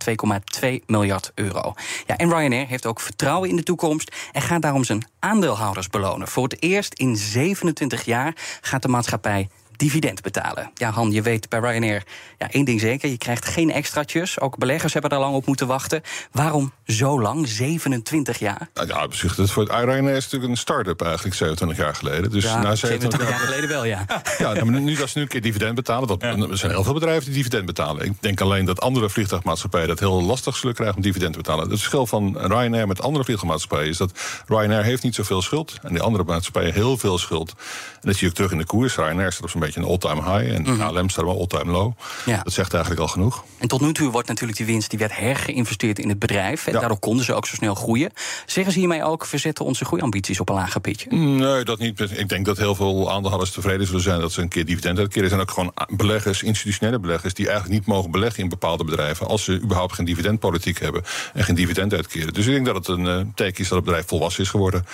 2,2 0.64 0.70
miljard 0.86 1.32
euro. 1.36 1.74
Ja, 2.06 2.18
en 2.18 2.30
Ryanair 2.30 2.68
heeft 2.68 2.86
ook 2.86 3.00
vertrouwen 3.00 3.50
in 3.50 3.56
de 3.56 3.64
toekomst 3.64 4.16
en 4.32 4.42
gaat 4.42 4.62
daarom 4.62 4.84
zijn 4.84 5.08
aandeelhouders 5.20 5.90
belonen. 5.90 6.28
Voor 6.28 6.44
het 6.44 6.62
eerst 6.62 6.94
in 6.94 7.16
27 7.16 8.06
jaar 8.06 8.36
gaat 8.62 8.82
de 8.82 8.88
maatschappij 8.88 9.50
dividend 9.78 10.22
betalen. 10.22 10.72
Ja, 10.74 10.92
Han, 10.92 11.12
je 11.12 11.22
weet 11.22 11.50
bij 11.50 11.60
Ryanair 11.60 12.04
ja, 12.38 12.52
één 12.52 12.66
ding 12.66 12.80
zeker: 12.80 13.10
je 13.10 13.18
krijgt 13.18 13.46
geen 13.46 13.72
extraatjes. 13.72 14.40
Ook 14.40 14.58
beleggers 14.58 14.94
hebben 14.94 15.12
daar 15.12 15.20
lang 15.20 15.36
op 15.36 15.46
moeten 15.46 15.68
wachten. 15.68 16.02
Waarom 16.32 16.72
zo 16.86 17.22
lang? 17.22 17.48
27 17.48 18.40
jaar? 18.40 18.70
Nou 18.74 18.88
ja, 18.88 19.08
dat 19.36 19.52
voor 19.52 19.64
het 19.64 19.72
Ryanair 19.72 20.16
is 20.16 20.24
natuurlijk 20.24 20.52
een 20.52 20.58
start-up 20.58 21.02
eigenlijk 21.02 21.36
27 21.36 21.78
jaar 21.78 21.96
geleden. 21.96 22.32
Dus 22.32 22.44
ja, 22.44 22.62
na 22.62 22.76
27 22.76 23.30
jaar, 23.30 23.40
geleden 23.40 23.70
wel, 23.70 23.86
ja. 23.86 24.06
ja, 24.38 24.54
nou, 24.54 24.72
maar 24.72 24.82
nu 24.82 24.96
dat 24.96 25.10
ze 25.10 25.18
nu 25.18 25.24
een 25.24 25.30
keer 25.30 25.42
dividend 25.42 25.76
betalen, 25.76 26.08
dat, 26.08 26.24
er 26.24 26.58
zijn 26.58 26.72
heel 26.72 26.84
veel 26.84 26.94
bedrijven 26.94 27.26
die 27.26 27.34
dividend 27.34 27.66
betalen. 27.66 28.06
Ik 28.06 28.14
denk 28.20 28.42
alleen 28.42 28.66
dat 28.66 28.82
andere 28.82 29.10
vliegtuigmaatschappijen 29.10 29.88
dat 29.88 30.00
heel 30.00 30.22
lastig 30.22 30.56
zullen 30.56 30.76
krijgen 30.76 30.96
om 30.96 31.02
dividend 31.02 31.32
te 31.32 31.38
betalen. 31.38 31.70
Het 31.70 31.80
verschil 31.80 32.08
van 32.08 32.38
Ryanair 32.38 32.88
met 32.88 33.02
andere 33.02 33.24
vliegtuigmaatschappijen 33.24 33.90
is 33.90 33.98
dat 33.98 34.12
Ryanair 34.48 34.84
heeft 34.84 35.04
niet 35.04 35.16
zoveel 35.16 35.42
schuld 35.42 35.78
en 35.82 35.90
die 35.90 36.02
andere 36.02 36.24
maatschappijen 36.24 36.74
heel 36.74 36.98
veel 36.98 37.18
schuld. 37.18 37.50
En 37.50 38.02
dat 38.02 38.14
zie 38.14 38.24
je 38.24 38.28
ook 38.28 38.36
terug 38.36 38.52
in 38.52 38.58
de 38.58 38.66
koers. 38.66 38.96
Ryanair 38.96 39.32
staat 39.32 39.44
op 39.44 39.50
zo'n 39.50 39.60
beetje 39.74 39.82
een 39.82 39.88
all-time 39.88 40.22
high. 40.22 40.56
En 40.56 40.62
mm 40.62 40.76
KLM 40.78 41.10
staat 41.10 41.26
wel 41.26 41.40
all-time 41.40 41.72
low. 41.72 41.94
Ja. 42.26 42.42
Dat 42.44 42.54
zegt 42.54 42.74
eigenlijk 42.74 43.02
al 43.02 43.08
genoeg. 43.08 43.44
En 43.58 43.68
tot 43.68 43.82
nu 43.82 43.94
toe 43.94 44.12
wordt 44.12 44.28
natuurlijk 44.28 44.58
die 44.58 44.68
winst 44.68 44.90
die 44.90 45.00
werd 45.00 45.18
hergeïnvesteerd 45.18 46.00
in 46.00 46.10
het 46.10 46.20
bedrijf. 46.20 46.68
En 46.68 46.74
daardoor 46.74 47.00
konden 47.00 47.26
ze 47.26 47.34
ook 47.34 47.46
zo 47.46 47.56
snel 47.56 47.76
groeien. 47.76 48.12
Zeggen 48.46 48.74
ze 48.74 48.80
hiermee 48.80 49.04
ook, 49.04 49.28
we 49.28 49.38
zetten 49.38 49.66
onze 49.66 49.86
groeiambities 49.86 50.40
op 50.40 50.50
een 50.50 50.56
lager 50.56 50.82
pitje? 50.82 51.16
Nee, 51.16 51.64
dat 51.64 51.80
niet. 51.80 52.00
Ik 52.00 52.30
denk 52.30 52.46
dat 52.46 52.58
heel 52.58 52.76
veel 52.76 53.12
aandeelhouders 53.12 53.52
tevreden 53.52 53.86
zullen 53.86 54.02
zijn 54.02 54.20
dat 54.20 54.32
ze 54.32 54.42
een 54.42 54.48
keer 54.50 54.66
dividend 54.66 55.00
uitkeren. 55.00 55.24
Er 55.24 55.30
zijn 55.30 55.42
ook 55.42 55.52
gewoon 55.52 55.74
beleggers, 55.98 56.44
institutionele 56.44 57.00
beleggers, 57.00 57.34
die 57.34 57.50
eigenlijk 57.50 57.80
niet 57.80 57.88
mogen 57.88 58.12
beleggen 58.12 58.44
in 58.44 58.50
bepaalde 58.50 58.84
bedrijven. 58.84 59.28
als 59.28 59.44
ze 59.44 59.60
überhaupt 59.62 59.94
geen 59.94 60.06
dividendpolitiek 60.06 60.80
hebben 60.80 61.04
en 61.34 61.44
geen 61.44 61.56
dividend 61.56 61.94
uitkeren. 61.94 62.34
Dus 62.34 62.46
ik 62.46 62.54
denk 62.54 62.66
dat 62.66 62.76
het 62.76 62.88
een 62.88 63.06
uh, 63.06 63.20
teken 63.36 63.62
is 63.62 63.68
dat 63.68 63.78
het 63.78 63.86
bedrijf 63.86 64.08
volwassen 64.08 64.44
is 64.44 64.50
geworden. 64.50 64.86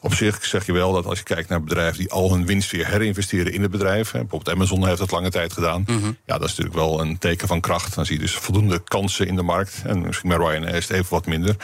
Op 0.00 0.14
zich 0.14 0.44
zeg 0.44 0.66
je 0.66 0.72
wel 0.72 0.92
dat 0.92 1.06
als 1.06 1.18
je 1.18 1.24
kijkt 1.24 1.48
naar 1.48 1.62
bedrijven 1.62 1.98
die 1.98 2.10
al 2.10 2.32
hun 2.32 2.46
winst 2.46 2.70
weer 2.70 2.86
herinvesteren 2.86 3.52
in 3.52 3.62
het 3.62 3.70
bedrijf. 3.70 4.14
Bijvoorbeeld 4.20 4.56
Amazon 4.56 4.86
heeft 4.86 4.98
dat 4.98 5.10
lange 5.10 5.30
tijd 5.30 5.52
gedaan. 5.52 5.84
Mhm. 5.86 6.06
Ja, 6.26 6.38
dat 6.38 6.48
is 6.48 6.56
natuurlijk 6.56 6.76
wel 6.76 7.00
een 7.00 7.18
teken 7.18 7.48
van 7.48 7.60
kracht. 7.60 7.94
Dan 7.94 8.06
zie 8.06 8.14
je 8.14 8.20
dus 8.20 8.34
voldoende 8.34 8.82
kansen 8.84 9.26
in 9.26 9.36
de 9.36 9.42
markt. 9.42 9.82
En 9.84 10.00
misschien 10.00 10.28
bij 10.28 10.38
Ryanair 10.38 10.74
is 10.74 10.88
het 10.88 10.96
even 10.96 11.10
wat 11.10 11.26
minder. 11.26 11.50
Er 11.50 11.56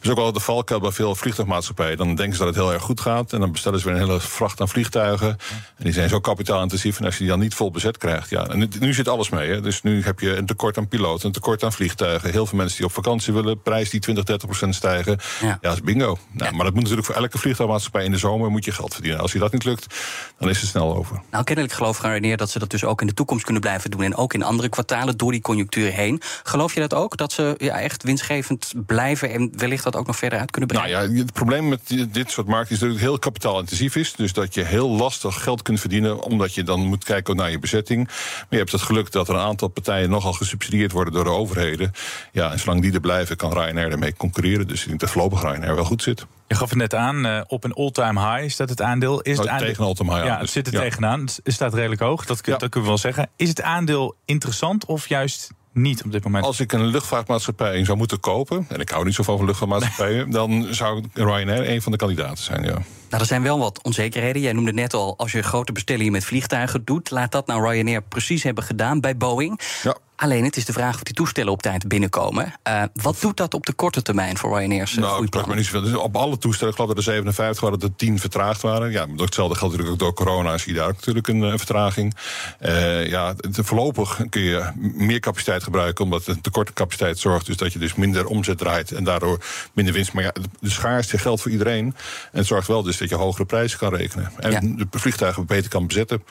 is 0.00 0.10
ook 0.10 0.16
wel 0.16 0.32
de 0.32 0.40
valkuil 0.40 0.80
bij 0.80 0.90
veel 0.90 1.14
vliegtuigmaatschappijen. 1.14 1.96
Dan 1.96 2.14
denken 2.14 2.36
ze 2.36 2.44
dat 2.44 2.54
het 2.54 2.64
heel 2.64 2.72
erg 2.72 2.82
goed 2.82 3.00
gaat. 3.00 3.32
En 3.32 3.40
dan 3.40 3.52
bestellen 3.52 3.78
ze 3.78 3.84
weer 3.84 3.94
een 3.94 4.06
hele 4.06 4.20
vracht 4.20 4.60
aan 4.60 4.68
vliegtuigen. 4.68 5.28
En 5.76 5.84
die 5.84 5.92
zijn 5.92 6.08
zo 6.08 6.20
kapitaalintensief. 6.20 6.98
En 6.98 7.04
als 7.04 7.14
je 7.14 7.20
die 7.20 7.28
dan 7.28 7.38
niet 7.38 7.54
vol 7.54 7.70
bezet 7.70 7.98
krijgt. 7.98 8.30
Ja, 8.30 8.46
en 8.46 8.70
nu, 8.78 8.94
zit 8.94 9.08
alles 9.08 9.28
mee. 9.28 9.50
Hè. 9.50 9.60
Dus 9.60 9.82
nu 9.82 10.02
heb 10.02 10.20
je 10.20 10.36
een 10.36 10.46
tekort 10.46 10.78
aan 10.78 10.88
piloten, 10.88 11.26
een 11.26 11.32
tekort 11.32 11.64
aan 11.64 11.72
vliegtuigen. 11.72 12.30
Heel 12.30 12.46
veel 12.46 12.58
mensen 12.58 12.76
die 12.76 12.86
op 12.86 12.92
vakantie 12.92 13.32
willen. 13.32 13.62
Prijs 13.62 13.90
die 13.90 14.00
20, 14.00 14.24
30 14.24 14.48
procent 14.48 14.74
stijgen. 14.74 15.18
Ja, 15.40 15.58
dat 15.60 15.72
is 15.72 15.82
bingo. 15.82 16.18
Nou, 16.30 16.54
Maar 16.54 16.64
dat 16.64 16.74
moet 16.74 16.82
natuurlijk 16.82 17.06
voor 17.06 17.16
elke 17.16 17.38
vliegtuigmaatschappij 17.38 18.04
in 18.04 18.10
de 18.10 18.18
zomer 18.18 18.50
moet 18.50 18.64
je 18.64 18.72
geld 18.72 18.92
verdienen. 18.92 19.20
Als 19.20 19.32
je 19.32 19.38
dat 19.38 19.52
niet 19.52 19.64
lukt, 19.64 19.94
dan 20.38 20.48
is 20.48 20.60
het 20.60 20.70
snel 20.70 20.96
over. 20.96 21.22
Nou, 21.30 21.44
kennelijk 21.44 21.74
geloof 21.74 21.95
Ryanair 22.00 22.36
dat 22.36 22.50
ze 22.50 22.58
dat 22.58 22.70
dus 22.70 22.84
ook 22.84 23.00
in 23.00 23.06
de 23.06 23.14
toekomst 23.14 23.44
kunnen 23.44 23.62
blijven 23.62 23.90
doen. 23.90 24.02
En 24.02 24.16
ook 24.16 24.34
in 24.34 24.42
andere 24.42 24.68
kwartalen 24.68 25.16
door 25.16 25.32
die 25.32 25.40
conjunctuur 25.40 25.92
heen. 25.92 26.22
Geloof 26.42 26.74
je 26.74 26.80
dat 26.80 26.94
ook? 26.94 27.16
Dat 27.16 27.32
ze 27.32 27.54
ja, 27.58 27.80
echt 27.80 28.02
winstgevend 28.02 28.72
blijven 28.86 29.32
en 29.32 29.52
wellicht 29.56 29.84
dat 29.84 29.96
ook 29.96 30.06
nog 30.06 30.16
verder 30.16 30.38
uit 30.38 30.50
kunnen 30.50 30.70
brengen? 30.70 30.90
Nou 30.90 31.12
ja, 31.12 31.22
het 31.22 31.32
probleem 31.32 31.68
met 31.68 31.80
dit 32.12 32.30
soort 32.30 32.46
markten 32.46 32.74
is 32.74 32.80
dat 32.80 32.90
het 32.90 32.98
heel 32.98 33.18
kapitaalintensief 33.18 33.96
is. 33.96 34.12
Dus 34.12 34.32
dat 34.32 34.54
je 34.54 34.62
heel 34.62 34.88
lastig 34.88 35.42
geld 35.42 35.62
kunt 35.62 35.80
verdienen, 35.80 36.22
omdat 36.22 36.54
je 36.54 36.62
dan 36.62 36.80
moet 36.80 37.04
kijken 37.04 37.36
naar 37.36 37.50
je 37.50 37.58
bezetting. 37.58 38.04
Maar 38.04 38.46
je 38.50 38.56
hebt 38.56 38.72
het 38.72 38.82
geluk 38.82 39.12
dat 39.12 39.28
er 39.28 39.34
een 39.34 39.40
aantal 39.40 39.68
partijen 39.68 40.10
nogal 40.10 40.32
gesubsidieerd 40.32 40.92
worden 40.92 41.12
door 41.12 41.24
de 41.24 41.30
overheden. 41.30 41.92
Ja, 42.32 42.52
en 42.52 42.58
zolang 42.58 42.82
die 42.82 42.92
er 42.92 43.00
blijven, 43.00 43.36
kan 43.36 43.52
Ryanair 43.52 43.90
ermee 43.90 44.14
concurreren. 44.16 44.68
Dus 44.68 44.80
ik 44.80 44.88
denk 44.88 45.00
dat 45.00 45.10
voorlopig 45.10 45.42
Ryanair 45.42 45.74
wel 45.74 45.84
goed 45.84 46.02
zit. 46.02 46.26
Je 46.48 46.54
gaf 46.54 46.68
het 46.68 46.78
net 46.78 46.94
aan, 46.94 47.26
uh, 47.26 47.40
op 47.46 47.64
een 47.64 47.72
all-time 47.72 48.20
high 48.20 48.44
is 48.44 48.56
dat 48.56 48.68
het 48.68 48.82
aandeel. 48.82 49.20
Is 49.20 49.36
het 49.36 49.46
oh, 49.46 49.52
aandeel... 49.52 49.68
Tegen 49.68 49.84
all-time 49.84 50.14
high. 50.14 50.26
Ja, 50.26 50.38
het 50.38 50.50
zit 50.50 50.66
er 50.66 50.72
ja. 50.72 50.80
tegenaan. 50.80 51.20
Het 51.20 51.52
staat 51.52 51.74
redelijk 51.74 52.00
hoog, 52.00 52.24
dat, 52.26 52.44
dat 52.44 52.58
kunnen 52.58 52.80
we 52.80 52.86
wel 52.86 52.98
zeggen. 52.98 53.28
Is 53.36 53.48
het 53.48 53.62
aandeel 53.62 54.16
interessant 54.24 54.84
of 54.84 55.08
juist 55.08 55.50
niet 55.72 56.04
op 56.04 56.12
dit 56.12 56.24
moment? 56.24 56.44
Als 56.44 56.60
ik 56.60 56.72
een 56.72 56.86
luchtvaartmaatschappij 56.86 57.84
zou 57.84 57.98
moeten 57.98 58.20
kopen, 58.20 58.66
en 58.68 58.80
ik 58.80 58.88
hou 58.88 59.04
niet 59.04 59.14
zo 59.14 59.22
van 59.22 59.44
luchtvaartmaatschappijen, 59.44 60.30
dan 60.30 60.66
zou 60.70 61.04
Ryanair 61.12 61.70
een 61.70 61.82
van 61.82 61.92
de 61.92 61.98
kandidaten 61.98 62.44
zijn, 62.44 62.62
ja. 62.62 62.78
Nou, 63.10 63.22
er 63.22 63.26
zijn 63.26 63.42
wel 63.42 63.58
wat 63.58 63.82
onzekerheden. 63.82 64.42
Jij 64.42 64.52
noemde 64.52 64.72
net 64.72 64.94
al, 64.94 65.14
als 65.16 65.32
je 65.32 65.42
grote 65.42 65.72
bestellingen 65.72 66.12
met 66.12 66.24
vliegtuigen 66.24 66.84
doet, 66.84 67.10
laat 67.10 67.32
dat 67.32 67.46
nou 67.46 67.70
Ryanair 67.70 68.02
precies 68.02 68.42
hebben 68.42 68.64
gedaan 68.64 69.00
bij 69.00 69.16
Boeing. 69.16 69.60
Ja. 69.82 69.96
Alleen 70.16 70.44
het 70.44 70.56
is 70.56 70.64
de 70.64 70.72
vraag 70.72 70.94
of 70.94 71.02
die 71.02 71.14
toestellen 71.14 71.52
op 71.52 71.62
tijd 71.62 71.88
binnenkomen. 71.88 72.54
Uh, 72.68 72.82
wat 72.92 73.20
doet 73.20 73.36
dat 73.36 73.54
op 73.54 73.66
de 73.66 73.72
korte 73.72 74.02
termijn 74.02 74.36
voor 74.36 74.58
Ryanair's 74.58 74.94
nou, 74.94 75.24
ik 75.24 75.46
me 75.46 75.54
niet 75.54 75.64
zoveel. 75.64 75.82
Dus 75.82 75.94
op 75.94 76.16
alle 76.16 76.38
toestellen, 76.38 76.68
ik 76.68 76.74
geloof 76.74 76.94
dat 76.94 76.98
er 76.98 77.12
57 77.12 77.60
waren, 77.60 77.78
dat 77.78 77.88
er 77.90 77.96
10 77.96 78.18
vertraagd 78.18 78.62
waren. 78.62 78.90
Ja, 78.90 79.06
hetzelfde 79.16 79.56
geldt 79.56 79.76
natuurlijk 79.76 79.90
ook 79.90 79.98
door 79.98 80.14
corona, 80.14 80.58
zie 80.58 80.72
je 80.72 80.78
daar 80.78 80.88
ook 80.88 80.94
natuurlijk 80.94 81.28
een, 81.28 81.40
een 81.40 81.58
vertraging. 81.58 82.16
Uh, 82.60 83.08
ja, 83.08 83.34
voorlopig 83.50 84.20
kun 84.28 84.42
je 84.42 84.70
meer 84.76 85.20
capaciteit 85.20 85.62
gebruiken, 85.62 86.04
omdat 86.04 86.24
de 86.24 86.40
tekorte 86.40 86.72
capaciteit 86.72 87.18
zorgt 87.18 87.46
dus 87.46 87.56
dat 87.56 87.72
je 87.72 87.78
dus 87.78 87.94
minder 87.94 88.26
omzet 88.26 88.58
draait 88.58 88.92
en 88.92 89.04
daardoor 89.04 89.44
minder 89.72 89.94
winst. 89.94 90.12
Maar 90.12 90.22
ja, 90.22 90.32
de 90.60 90.70
schaarste 90.70 91.18
geldt 91.18 91.42
voor 91.42 91.50
iedereen. 91.50 91.84
En 92.32 92.38
het 92.38 92.46
zorgt 92.46 92.68
wel 92.68 92.82
dus 92.82 92.98
dat 92.98 93.08
je 93.08 93.14
hogere 93.14 93.44
prijzen 93.44 93.78
kan 93.78 93.94
rekenen. 93.94 94.32
En 94.36 94.50
ja. 94.50 94.60
de 94.60 94.86
vliegtuigen 94.90 95.46
beter 95.46 95.70
kan 95.70 95.86
bezetten. 95.86 96.22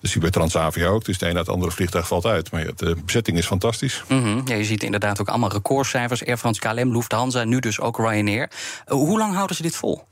Dat 0.00 0.10
zie 0.10 0.14
je 0.14 0.20
bij 0.20 0.30
Transavia 0.30 0.86
ook. 0.88 1.04
Dus 1.04 1.18
de 1.18 1.26
een 1.26 1.34
na 1.34 1.40
het 1.40 1.48
andere 1.48 1.72
vliegtuig 1.72 2.06
valt 2.06 2.26
uit. 2.26 2.50
Maar 2.50 2.64
ja, 2.64 2.70
de 2.76 2.96
bezetting 3.22 3.38
is 3.38 3.46
fantastisch. 3.46 4.02
-hmm. 4.08 4.48
ja, 4.48 4.54
je 4.54 4.64
ziet 4.64 4.82
inderdaad 4.82 5.20
ook 5.20 5.28
allemaal 5.28 5.52
recordcijfers. 5.52 6.26
Air 6.26 6.36
France, 6.36 6.60
KLM, 6.60 6.92
Lufthansa, 6.92 7.44
nu 7.44 7.58
dus 7.58 7.80
ook 7.80 7.98
Ryanair. 7.98 8.50
Uh, 8.86 8.94
hoe 8.94 9.18
lang 9.18 9.34
houden 9.34 9.56
ze 9.56 9.62
dit 9.62 9.76
vol? 9.76 10.02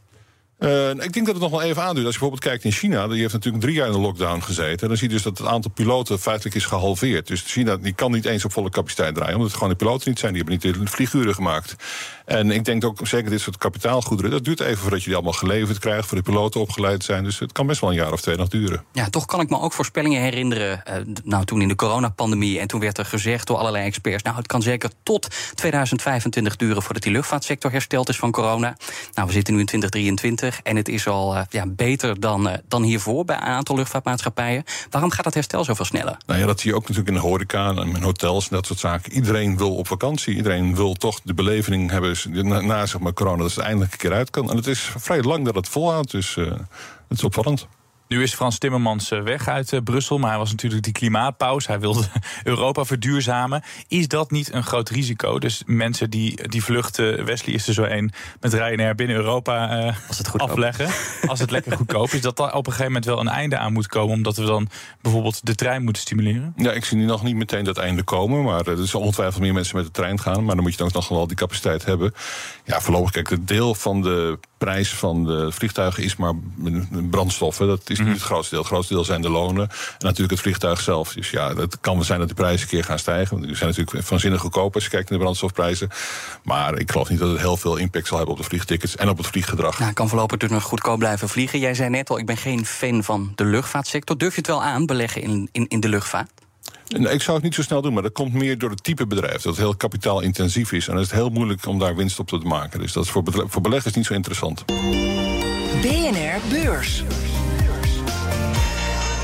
Uh, 0.60 0.90
ik 0.90 1.12
denk 1.12 1.26
dat 1.26 1.34
het 1.34 1.38
nog 1.38 1.50
wel 1.50 1.62
even 1.62 1.82
aanduurt. 1.82 2.06
Als 2.06 2.14
je 2.14 2.20
bijvoorbeeld 2.20 2.40
kijkt 2.40 2.64
in 2.64 2.72
China, 2.72 3.08
die 3.08 3.20
heeft 3.20 3.32
natuurlijk 3.32 3.62
drie 3.62 3.74
jaar 3.74 3.86
in 3.86 3.92
de 3.92 3.98
lockdown 3.98 4.40
gezeten. 4.40 4.88
Dan 4.88 4.96
zie 4.96 5.08
je 5.08 5.14
dus 5.14 5.22
dat 5.22 5.38
het 5.38 5.46
aantal 5.46 5.70
piloten 5.70 6.18
feitelijk 6.18 6.56
is 6.56 6.64
gehalveerd. 6.64 7.26
Dus 7.26 7.42
China 7.42 7.76
die 7.76 7.92
kan 7.92 8.12
niet 8.12 8.24
eens 8.24 8.44
op 8.44 8.52
volle 8.52 8.70
capaciteit 8.70 9.14
draaien, 9.14 9.34
omdat 9.34 9.48
het 9.48 9.56
gewoon 9.58 9.72
de 9.72 9.84
piloten 9.84 10.08
niet 10.08 10.18
zijn. 10.18 10.32
Die 10.32 10.42
hebben 10.42 10.60
niet 10.62 10.78
de 10.78 10.86
vlieguren 10.86 11.34
gemaakt. 11.34 11.76
En 12.24 12.50
ik 12.50 12.64
denk 12.64 12.84
ook 12.84 13.06
zeker 13.06 13.30
dit 13.30 13.40
soort 13.40 13.58
kapitaalgoederen, 13.58 14.30
dat 14.30 14.44
duurt 14.44 14.60
even 14.60 14.78
voordat 14.78 14.98
je 14.98 15.06
die 15.06 15.14
allemaal 15.14 15.32
geleverd 15.32 15.78
krijgt, 15.78 16.08
voor 16.08 16.16
de 16.16 16.22
piloten 16.22 16.60
opgeleid 16.60 17.04
zijn. 17.04 17.24
Dus 17.24 17.38
het 17.38 17.52
kan 17.52 17.66
best 17.66 17.80
wel 17.80 17.90
een 17.90 17.96
jaar 17.96 18.12
of 18.12 18.20
twee 18.20 18.36
nog 18.36 18.48
duren. 18.48 18.84
Ja, 18.92 19.08
toch 19.08 19.26
kan 19.26 19.40
ik 19.40 19.50
me 19.50 19.60
ook 19.60 19.72
voorspellingen 19.72 20.20
herinneren. 20.20 20.82
Uh, 20.88 20.94
nou, 21.24 21.44
toen 21.44 21.60
in 21.60 21.68
de 21.68 21.74
coronapandemie. 21.74 22.58
En 22.58 22.66
toen 22.66 22.80
werd 22.80 22.98
er 22.98 23.04
gezegd 23.04 23.46
door 23.46 23.56
allerlei 23.56 23.84
experts. 23.84 24.22
Nou, 24.22 24.36
het 24.36 24.46
kan 24.46 24.62
zeker 24.62 24.90
tot 25.02 25.28
2025 25.54 26.56
duren 26.56 26.82
voordat 26.82 27.02
die 27.02 27.12
luchtvaartsector 27.12 27.70
hersteld 27.70 28.08
is 28.08 28.16
van 28.16 28.30
corona. 28.30 28.76
Nou, 29.14 29.26
we 29.26 29.32
zitten 29.32 29.54
nu 29.54 29.60
in 29.60 29.66
2023. 29.66 30.49
2020. 30.50 30.60
En 30.62 30.76
het 30.76 30.88
is 30.88 31.06
al 31.06 31.34
uh, 31.34 31.42
ja, 31.48 31.66
beter 31.66 32.20
dan, 32.20 32.48
uh, 32.48 32.54
dan 32.68 32.82
hiervoor 32.82 33.24
bij 33.24 33.36
een 33.36 33.42
aantal 33.42 33.76
luchtvaartmaatschappijen. 33.76 34.64
Waarom 34.90 35.10
gaat 35.10 35.24
dat 35.24 35.34
herstel 35.34 35.64
zoveel 35.64 35.84
sneller? 35.84 36.16
Nou 36.26 36.40
ja, 36.40 36.46
dat 36.46 36.60
zie 36.60 36.70
je 36.70 36.76
ook 36.76 36.82
natuurlijk 36.82 37.08
in 37.08 37.14
de 37.14 37.20
horeca 37.20 37.68
en 37.68 37.96
in 37.96 38.02
hotels 38.02 38.48
en 38.48 38.56
dat 38.56 38.66
soort 38.66 38.78
zaken. 38.78 39.12
Iedereen 39.12 39.56
wil 39.56 39.76
op 39.76 39.86
vakantie. 39.86 40.34
Iedereen 40.34 40.74
wil 40.74 40.94
toch 40.94 41.20
de 41.22 41.34
beleving 41.34 41.90
hebben 41.90 42.16
na, 42.66 42.86
zeg 42.86 43.00
maar, 43.00 43.12
corona, 43.12 43.42
dat 43.42 43.54
het 43.54 43.64
eindelijk 43.64 43.92
een 43.92 43.98
keer 43.98 44.12
uit 44.12 44.30
kan. 44.30 44.50
En 44.50 44.56
het 44.56 44.66
is 44.66 44.92
vrij 44.96 45.22
lang 45.22 45.44
dat 45.44 45.54
het 45.54 45.68
volhoudt, 45.68 46.10
dus 46.10 46.36
uh, 46.36 46.50
het 47.08 47.18
is 47.18 47.24
opvallend. 47.24 47.66
Nu 48.10 48.22
is 48.22 48.34
Frans 48.34 48.58
Timmermans 48.58 49.10
eh, 49.10 49.22
weg 49.22 49.48
uit 49.48 49.72
uh, 49.72 49.80
Brussel, 49.84 50.18
maar 50.18 50.30
hij 50.30 50.38
was 50.38 50.50
natuurlijk 50.50 50.82
die 50.82 50.92
klimaatpaus. 50.92 51.66
Hij 51.66 51.80
wilde 51.80 52.04
Europa 52.42 52.84
verduurzamen. 52.84 53.62
Is 53.88 54.08
dat 54.08 54.30
niet 54.30 54.52
een 54.52 54.62
groot 54.62 54.88
risico? 54.88 55.38
Dus 55.38 55.62
mensen 55.66 56.10
die, 56.10 56.48
die 56.48 56.64
vluchten, 56.64 57.24
Wesley 57.24 57.54
is 57.54 57.68
er 57.68 57.74
zo 57.74 57.82
één, 57.82 58.12
met 58.40 58.54
Ryanair 58.54 58.94
binnen 58.94 59.16
Europa 59.16 59.84
uh, 59.84 60.08
Als 60.08 60.18
het 60.18 60.38
afleggen. 60.38 60.88
Als 61.30 61.40
het 61.40 61.50
lekker 61.50 61.76
goedkoop 61.76 62.08
is, 62.08 62.20
dat 62.20 62.36
daar 62.36 62.54
op 62.54 62.66
een 62.66 62.72
gegeven 62.72 62.84
moment 62.84 63.04
wel 63.04 63.20
een 63.20 63.28
einde 63.28 63.58
aan 63.58 63.72
moet 63.72 63.86
komen. 63.86 64.14
Omdat 64.14 64.36
we 64.36 64.44
dan 64.44 64.68
bijvoorbeeld 65.00 65.46
de 65.46 65.54
trein 65.54 65.82
moeten 65.82 66.02
stimuleren? 66.02 66.52
Ja, 66.56 66.72
ik 66.72 66.84
zie 66.84 66.96
nu 66.96 67.04
nog 67.04 67.22
niet 67.22 67.36
meteen 67.36 67.64
dat 67.64 67.78
einde 67.78 68.02
komen. 68.02 68.44
Maar 68.44 68.66
er 68.66 68.86
zullen 68.86 69.06
ongetwijfeld 69.06 69.42
meer 69.42 69.54
mensen 69.54 69.76
met 69.76 69.84
de 69.84 69.90
trein 69.90 70.20
gaan. 70.20 70.44
Maar 70.44 70.54
dan 70.54 70.64
moet 70.64 70.72
je 70.72 70.78
dan 70.78 70.90
nog 70.92 71.08
wel 71.08 71.26
die 71.26 71.36
capaciteit 71.36 71.84
hebben. 71.84 72.14
Ja, 72.64 72.80
voorlopig, 72.80 73.10
kijk, 73.10 73.30
het 73.30 73.48
deel 73.48 73.74
van 73.74 74.02
de 74.02 74.38
prijs 74.64 74.94
van 74.94 75.24
de 75.24 75.52
vliegtuigen 75.52 76.02
is 76.02 76.16
maar 76.16 76.34
brandstoffen. 77.10 77.66
Dat 77.66 77.90
is 77.90 77.98
niet 77.98 78.08
het 78.08 78.22
grootste 78.22 78.50
deel. 78.50 78.58
Het 78.58 78.72
grootste 78.72 78.94
deel 78.94 79.04
zijn 79.04 79.22
de 79.22 79.30
lonen. 79.30 79.68
En 79.68 79.76
natuurlijk 79.98 80.30
het 80.30 80.40
vliegtuig 80.40 80.80
zelf. 80.80 81.12
Dus 81.12 81.30
ja, 81.30 81.54
het 81.54 81.80
kan 81.80 81.94
wel 81.94 82.04
zijn 82.04 82.18
dat 82.18 82.28
de 82.28 82.34
prijzen 82.34 82.62
een 82.62 82.68
keer 82.68 82.84
gaan 82.84 82.98
stijgen. 82.98 83.34
Want 83.34 83.46
die 83.46 83.56
zijn 83.56 83.68
natuurlijk 83.68 84.06
vanzinnig 84.06 84.40
goedkoop 84.40 84.74
als 84.74 84.84
je 84.84 84.90
kijkt 84.90 85.08
naar 85.08 85.18
de 85.18 85.24
brandstofprijzen. 85.24 85.88
Maar 86.42 86.78
ik 86.78 86.90
geloof 86.90 87.08
niet 87.08 87.18
dat 87.18 87.30
het 87.30 87.40
heel 87.40 87.56
veel 87.56 87.76
impact 87.76 88.06
zal 88.06 88.16
hebben 88.16 88.34
op 88.34 88.40
de 88.40 88.48
vliegtickets 88.48 88.96
en 88.96 89.08
op 89.08 89.16
het 89.16 89.26
vlieggedrag. 89.26 89.78
Nou, 89.78 89.92
kan 89.92 90.08
voorlopig 90.08 90.38
dus 90.38 90.50
nog 90.50 90.62
goedkoop 90.62 90.98
blijven 90.98 91.28
vliegen. 91.28 91.58
Jij 91.58 91.74
zei 91.74 91.90
net 91.90 92.10
al, 92.10 92.18
ik 92.18 92.26
ben 92.26 92.36
geen 92.36 92.66
fan 92.66 93.04
van 93.04 93.32
de 93.34 93.44
luchtvaartsector. 93.44 94.18
Durf 94.18 94.32
je 94.32 94.38
het 94.38 94.46
wel 94.46 94.62
aan, 94.62 94.86
beleggen 94.86 95.22
in, 95.22 95.48
in, 95.52 95.68
in 95.68 95.80
de 95.80 95.88
luchtvaart? 95.88 96.30
Ik 96.98 97.22
zou 97.22 97.36
het 97.36 97.42
niet 97.42 97.54
zo 97.54 97.62
snel 97.62 97.82
doen, 97.82 97.92
maar 97.92 98.02
dat 98.02 98.12
komt 98.12 98.32
meer 98.32 98.58
door 98.58 98.70
het 98.70 98.82
type 98.82 99.06
bedrijf. 99.06 99.42
Dat 99.42 99.44
het 99.44 99.56
heel 99.56 99.76
kapitaalintensief 99.76 100.72
is. 100.72 100.86
En 100.86 100.92
dan 100.92 101.02
is 101.02 101.10
het 101.10 101.18
heel 101.18 101.28
moeilijk 101.28 101.66
om 101.66 101.78
daar 101.78 101.96
winst 101.96 102.18
op 102.18 102.28
te 102.28 102.36
maken. 102.36 102.80
Dus 102.80 102.92
dat 102.92 103.04
is 103.04 103.10
voor, 103.10 103.22
voor 103.46 103.62
beleggers 103.62 103.94
niet 103.94 104.06
zo 104.06 104.14
interessant. 104.14 104.64
BNR 105.82 106.40
Beurs. 106.48 107.04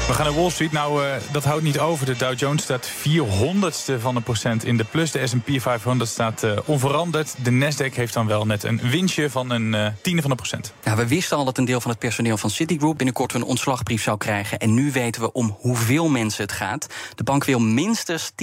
We 0.06 0.12
gaan 0.12 0.24
naar 0.24 0.34
Wall 0.34 0.50
Street. 0.50 0.72
Nou, 0.72 1.04
uh, 1.04 1.14
dat 1.32 1.44
houdt 1.44 1.62
niet 1.62 1.78
over. 1.78 2.06
De 2.06 2.16
Dow 2.16 2.38
Jones 2.38 2.62
staat 2.62 2.90
400ste 2.90 4.00
van 4.00 4.16
een 4.16 4.22
procent 4.22 4.64
in 4.64 4.76
de 4.76 4.84
plus. 4.84 5.10
De 5.10 5.26
S&P 5.26 5.60
500 5.60 6.10
staat 6.10 6.42
uh, 6.42 6.58
onveranderd. 6.64 7.34
De 7.42 7.50
Nasdaq 7.50 7.94
heeft 7.94 8.14
dan 8.14 8.26
wel 8.26 8.46
net 8.46 8.64
een 8.64 8.80
winstje 8.82 9.30
van 9.30 9.50
een 9.50 9.72
uh, 9.72 9.86
tiende 10.02 10.22
van 10.22 10.30
een 10.30 10.36
procent. 10.36 10.72
Ja, 10.84 10.96
we 10.96 11.06
wisten 11.06 11.36
al 11.36 11.44
dat 11.44 11.58
een 11.58 11.64
deel 11.64 11.80
van 11.80 11.90
het 11.90 11.98
personeel 11.98 12.36
van 12.36 12.50
Citigroup... 12.50 12.96
binnenkort 12.96 13.34
een 13.34 13.42
ontslagbrief 13.42 14.02
zou 14.02 14.16
krijgen. 14.16 14.58
En 14.58 14.74
nu 14.74 14.92
weten 14.92 15.22
we 15.22 15.32
om 15.32 15.56
hoeveel 15.60 16.08
mensen 16.08 16.42
het 16.42 16.52
gaat. 16.52 16.86
De 17.14 17.24
bank 17.24 17.44
wil 17.44 17.58
minstens 17.58 18.30
10% 18.30 18.34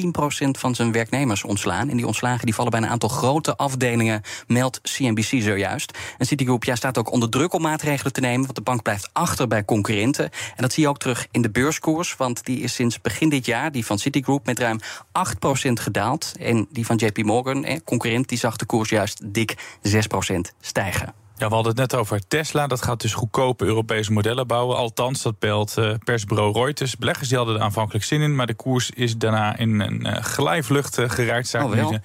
van 0.50 0.76
zijn 0.76 0.92
werknemers 0.92 1.44
ontslaan. 1.44 1.90
En 1.90 1.98
die 1.98 2.08
ontslagen 2.08 2.46
die 2.46 2.56
vallen 2.56 2.72
bij 2.72 2.82
een 2.82 2.88
aantal 2.88 3.10
grote 3.10 3.56
afdelingen... 3.58 4.22
meldt 4.48 4.82
CNBC 4.82 5.42
zojuist. 5.42 5.98
En 6.18 6.26
Citigroup 6.26 6.64
ja, 6.64 6.76
staat 6.76 6.98
ook 6.98 7.12
onder 7.12 7.30
druk 7.30 7.54
om 7.54 7.62
maatregelen 7.62 8.14
te 8.14 8.22
nemen... 8.22 8.42
want 8.42 8.56
de 8.56 8.62
bank 8.62 8.82
blijft 8.82 9.10
achter 9.14 9.48
bij 9.48 9.66
concurrenten. 9.66 10.24
En 10.26 10.62
dat 10.62 10.74
zie 10.74 10.84
je 10.84 10.90
ook 10.90 11.00
terug 11.00 11.28
in 11.32 11.42
de 11.42 11.52
beurskoers. 11.54 12.16
Want 12.16 12.46
die 12.46 12.60
is 12.60 12.74
sinds 12.74 13.02
begin 13.02 13.30
dit 13.30 13.46
jaar, 13.46 13.72
die 13.72 13.86
van 13.86 14.00
Citigroup, 14.00 14.46
met 14.46 14.60
ruim 14.60 14.80
8% 15.12 15.80
gedaald. 15.80 16.32
En 16.40 16.68
die 16.72 16.86
van 16.86 16.96
JP 16.96 17.24
Morgan, 17.24 17.66
eh, 17.66 17.80
concurrent, 17.84 18.30
die 18.30 18.38
zag 18.38 18.56
de 18.56 18.66
koers 18.66 18.90
juist 18.90 19.34
dik 19.34 19.78
6% 19.82 20.54
stijgen. 20.62 21.14
Ja, 21.36 21.48
we 21.48 21.56
hadden 21.56 21.72
het 21.72 21.92
net 21.92 22.00
over 22.00 22.28
Tesla. 22.28 22.68
Dat 22.68 22.82
gaat 22.82 23.02
dus 23.02 23.14
goedkope 23.14 23.66
Europese 23.66 24.12
modellen 24.12 24.48
bouwen. 24.48 24.78
Althans, 24.78 25.22
dat 25.22 25.40
belt 25.40 25.76
uh, 25.80 25.94
persbureau 26.04 26.52
Reuters. 26.54 26.98
Beleggers 26.98 27.28
die 27.28 27.38
hadden 27.38 27.56
er 27.56 27.62
aanvankelijk 27.62 28.06
zin 28.06 28.22
in. 28.22 28.36
Maar 28.36 28.48
de 28.48 28.54
koers 28.54 28.90
is 28.90 29.18
daarna 29.18 29.58
in 29.58 29.80
een 29.80 30.08
uh, 30.08 30.16
glijvlucht 30.16 31.00
uh, 31.00 31.10
geraakt. 31.10 31.56
Oh, 31.56 31.92
1,3% 31.92 31.98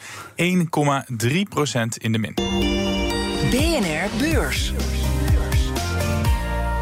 in 1.97 2.13
de 2.13 2.19
min. 2.19 2.35
BNR 3.51 4.09
Beurs. 4.19 4.73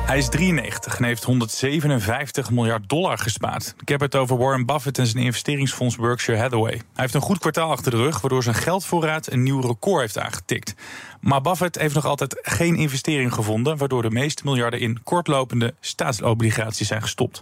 Hij 0.06 0.18
is 0.18 0.28
93 0.28 0.98
en 0.98 1.04
heeft 1.04 1.25
157 1.25 2.50
miljard 2.50 2.88
dollar 2.88 3.18
gespaard. 3.18 3.75
Ik 3.80 3.88
heb 3.88 4.00
het 4.00 4.14
over 4.14 4.36
Warren 4.36 4.66
Buffett 4.66 4.98
en 4.98 5.06
zijn 5.06 5.25
investeringsfonds 5.25 5.96
Berkshire 5.96 6.40
Hathaway. 6.40 6.72
Hij 6.72 6.82
heeft 6.94 7.14
een 7.14 7.20
goed 7.20 7.38
kwartaal 7.38 7.70
achter 7.70 7.90
de 7.90 7.96
rug, 7.96 8.20
waardoor 8.20 8.42
zijn 8.42 8.54
geldvoorraad 8.54 9.32
een 9.32 9.42
nieuw 9.42 9.60
record 9.60 10.00
heeft 10.00 10.18
aangetikt. 10.18 10.75
Maar 11.20 11.40
Buffett 11.40 11.78
heeft 11.78 11.94
nog 11.94 12.04
altijd 12.04 12.38
geen 12.42 12.76
investering 12.76 13.32
gevonden, 13.32 13.76
waardoor 13.76 14.02
de 14.02 14.10
meeste 14.10 14.42
miljarden 14.44 14.80
in 14.80 15.02
kortlopende 15.02 15.75
staatsobligaties 15.80 16.88
zijn 16.88 17.02
gestopt. 17.02 17.40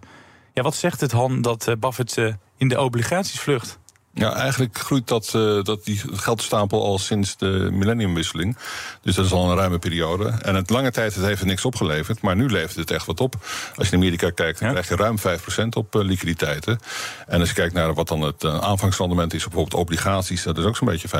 Ja, 0.52 0.62
wat 0.62 0.75
zegt 0.75 1.00
het 1.00 1.12
Han 1.12 1.42
dat 1.42 1.68
eh, 1.68 1.75
Buffett 1.78 2.18
eh, 2.18 2.35
in 2.56 2.68
de 2.68 2.80
obligaties 2.80 3.40
vlucht? 3.40 3.78
Ja, 4.14 4.35
eigenlijk 4.35 4.78
groeit 4.78 5.09
dat, 5.09 5.33
uh, 5.37 5.62
dat 5.62 5.85
die 5.85 6.00
geldstapel 6.12 6.85
al 6.85 6.99
sinds 6.99 7.37
de 7.37 7.68
millenniumwisseling. 7.73 8.56
Dus 9.02 9.14
dat 9.14 9.25
is 9.25 9.33
al 9.33 9.50
een 9.50 9.56
ruime 9.56 9.78
periode. 9.78 10.28
En 10.28 10.54
het 10.54 10.71
lange 10.71 10.90
tijd 10.90 11.14
het 11.14 11.25
heeft 11.25 11.40
er 11.40 11.47
niks 11.47 11.64
opgeleverd, 11.64 12.21
maar 12.21 12.37
nu 12.37 12.49
levert 12.49 12.76
het 12.76 12.90
echt 12.90 13.06
wat 13.06 13.21
op. 13.21 13.35
Als 13.76 13.87
je 13.87 13.92
in 13.92 13.99
Amerika 13.99 14.30
kijkt, 14.30 14.61
dan 14.61 14.71
krijg 14.71 14.88
je 14.88 14.97
ruim 14.97 15.18
5% 15.18 15.23
op 15.71 15.94
uh, 15.94 16.02
liquiditeiten. 16.02 16.78
En 17.26 17.40
als 17.40 17.49
je 17.49 17.54
kijkt 17.54 17.75
naar 17.75 17.94
wat 17.94 18.09
dan 18.09 18.21
het 18.21 18.44
uh, 18.44 18.59
aanvangsrendement 18.59 19.35
is, 19.35 19.42
bijvoorbeeld 19.42 19.80
obligaties, 19.80 20.42
dat 20.42 20.59
is 20.59 20.64
ook 20.64 20.76
zo'n 20.76 20.88
beetje 20.88 21.09
5%. 21.09 21.12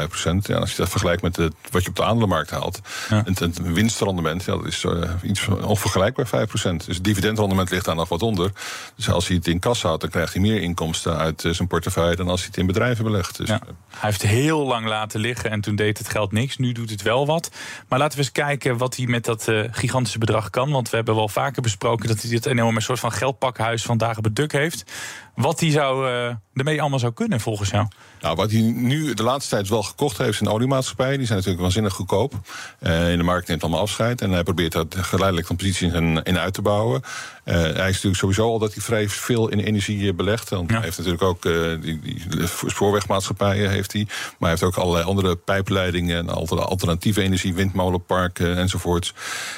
Ja, 0.43 0.57
als 0.57 0.71
je 0.71 0.77
dat 0.77 0.89
vergelijkt 0.89 1.23
met 1.23 1.37
het, 1.37 1.55
wat 1.71 1.83
je 1.83 1.89
op 1.89 1.97
de 1.97 2.05
aandelenmarkt 2.05 2.51
haalt, 2.51 2.81
ja. 3.11 3.23
het, 3.25 3.39
het 3.39 3.63
winstrendement, 3.63 4.45
ja, 4.45 4.57
dat 4.57 4.67
is 4.67 4.85
iets 5.23 5.49
onvergelijkbaar 5.49 6.27
5%. 6.27 6.51
Dus 6.53 6.87
het 6.87 7.05
dividendrendement 7.05 7.71
ligt 7.71 7.85
daar 7.85 7.95
nog 7.95 8.09
wat 8.09 8.23
onder. 8.23 8.53
Dus 8.97 9.11
als 9.11 9.27
hij 9.27 9.37
het 9.37 9.47
in 9.47 9.59
kas 9.59 9.83
houdt, 9.83 10.01
dan 10.01 10.11
krijgt 10.11 10.33
hij 10.33 10.43
meer 10.43 10.61
inkomsten 10.61 11.17
uit 11.17 11.45
zijn 11.51 11.69
portefeuille 11.69 12.17
dan 12.17 12.29
als 12.29 12.41
hij 12.41 12.49
het 12.49 12.59
in 12.59 12.67
bedrijf 12.67 12.83
belegd. 13.03 13.37
Dus 13.37 13.49
ja. 13.49 13.61
Hij 13.89 14.11
heeft 14.11 14.23
heel 14.23 14.67
lang 14.67 14.87
laten 14.87 15.21
liggen 15.21 15.51
en 15.51 15.61
toen 15.61 15.77
deed 15.77 15.99
het 15.99 16.09
geld 16.09 16.33
niks. 16.33 16.57
Nu 16.57 16.73
doet 16.73 16.91
het 16.91 17.03
wel 17.03 17.27
wat. 17.27 17.51
Maar 17.89 17.99
laten 17.99 18.19
we 18.19 18.25
eens 18.25 18.33
kijken 18.33 18.77
wat 18.77 18.97
hij 18.97 19.07
met 19.07 19.25
dat 19.25 19.49
uh, 19.49 19.65
gigantische 19.71 20.19
bedrag 20.19 20.51
kan. 20.51 20.71
Want 20.71 20.91
we 20.91 20.97
hebben 20.97 21.15
wel 21.15 21.29
vaker 21.29 21.63
besproken 21.63 22.09
dat 22.09 22.21
hij 22.21 22.31
dit 22.31 22.47
enorme 22.47 22.81
soort 22.81 23.01
van 23.01 23.13
geldpakhuis 23.13 23.83
van 23.83 23.99
dagen 23.99 24.23
beduk 24.23 24.53
heeft. 24.53 24.93
Wat 25.35 25.61
hij 25.61 25.71
zou, 25.71 26.09
uh, 26.09 26.35
ermee 26.55 26.81
allemaal 26.81 26.99
zou 26.99 27.13
kunnen 27.13 27.41
volgens 27.41 27.71
jou? 27.71 27.87
Nou, 28.21 28.37
wat 28.37 28.51
hij 28.51 28.61
nu 28.61 29.15
de 29.15 29.23
laatste 29.23 29.55
tijd 29.55 29.69
wel 29.69 29.83
gekocht 29.83 30.19
heeft, 30.19 30.39
zijn 30.39 30.51
oliemaatschappijen. 30.51 31.17
Die 31.17 31.27
zijn 31.27 31.39
natuurlijk 31.39 31.63
waanzinnig 31.63 31.93
goedkoop. 31.93 32.35
Uh, 32.81 33.11
in 33.11 33.19
de 33.19 33.25
markt 33.25 33.49
neemt 33.49 33.63
allemaal 33.63 33.81
afscheid. 33.81 34.21
En 34.21 34.31
hij 34.31 34.43
probeert 34.43 34.73
dat 34.73 34.97
geleidelijk 34.97 35.47
van 35.47 35.57
posities 35.57 35.93
in, 35.93 36.23
in 36.23 36.39
uit 36.39 36.55
te 36.55 36.63
bouwen. 36.63 37.03
Uh, 37.45 37.55
hij 37.55 37.71
is 37.71 37.75
natuurlijk 37.75 38.17
sowieso 38.17 38.49
al 38.49 38.59
dat 38.59 38.75
hij 38.75 38.83
vrij 38.83 39.09
veel 39.09 39.49
in 39.49 39.59
energie 39.59 40.13
belegt. 40.13 40.49
Want 40.49 40.71
ja. 40.71 40.75
hij 40.75 40.85
heeft 40.85 40.97
natuurlijk 40.97 41.25
ook 41.25 41.43
die, 41.83 42.01
die 42.01 42.21
spoorwegmaatschappijen 42.67 43.71
heeft 43.71 43.93
hij. 43.93 44.05
Maar 44.07 44.37
hij 44.39 44.51
heeft 44.51 44.63
ook 44.63 44.77
allerlei 44.77 45.05
andere 45.05 45.37
pijpleidingen 45.37 46.17
en 46.17 46.29
alternatieve 46.49 47.23
energie, 47.23 47.55
windmolenparken 47.55 48.57
enzovoorts. 48.57 49.15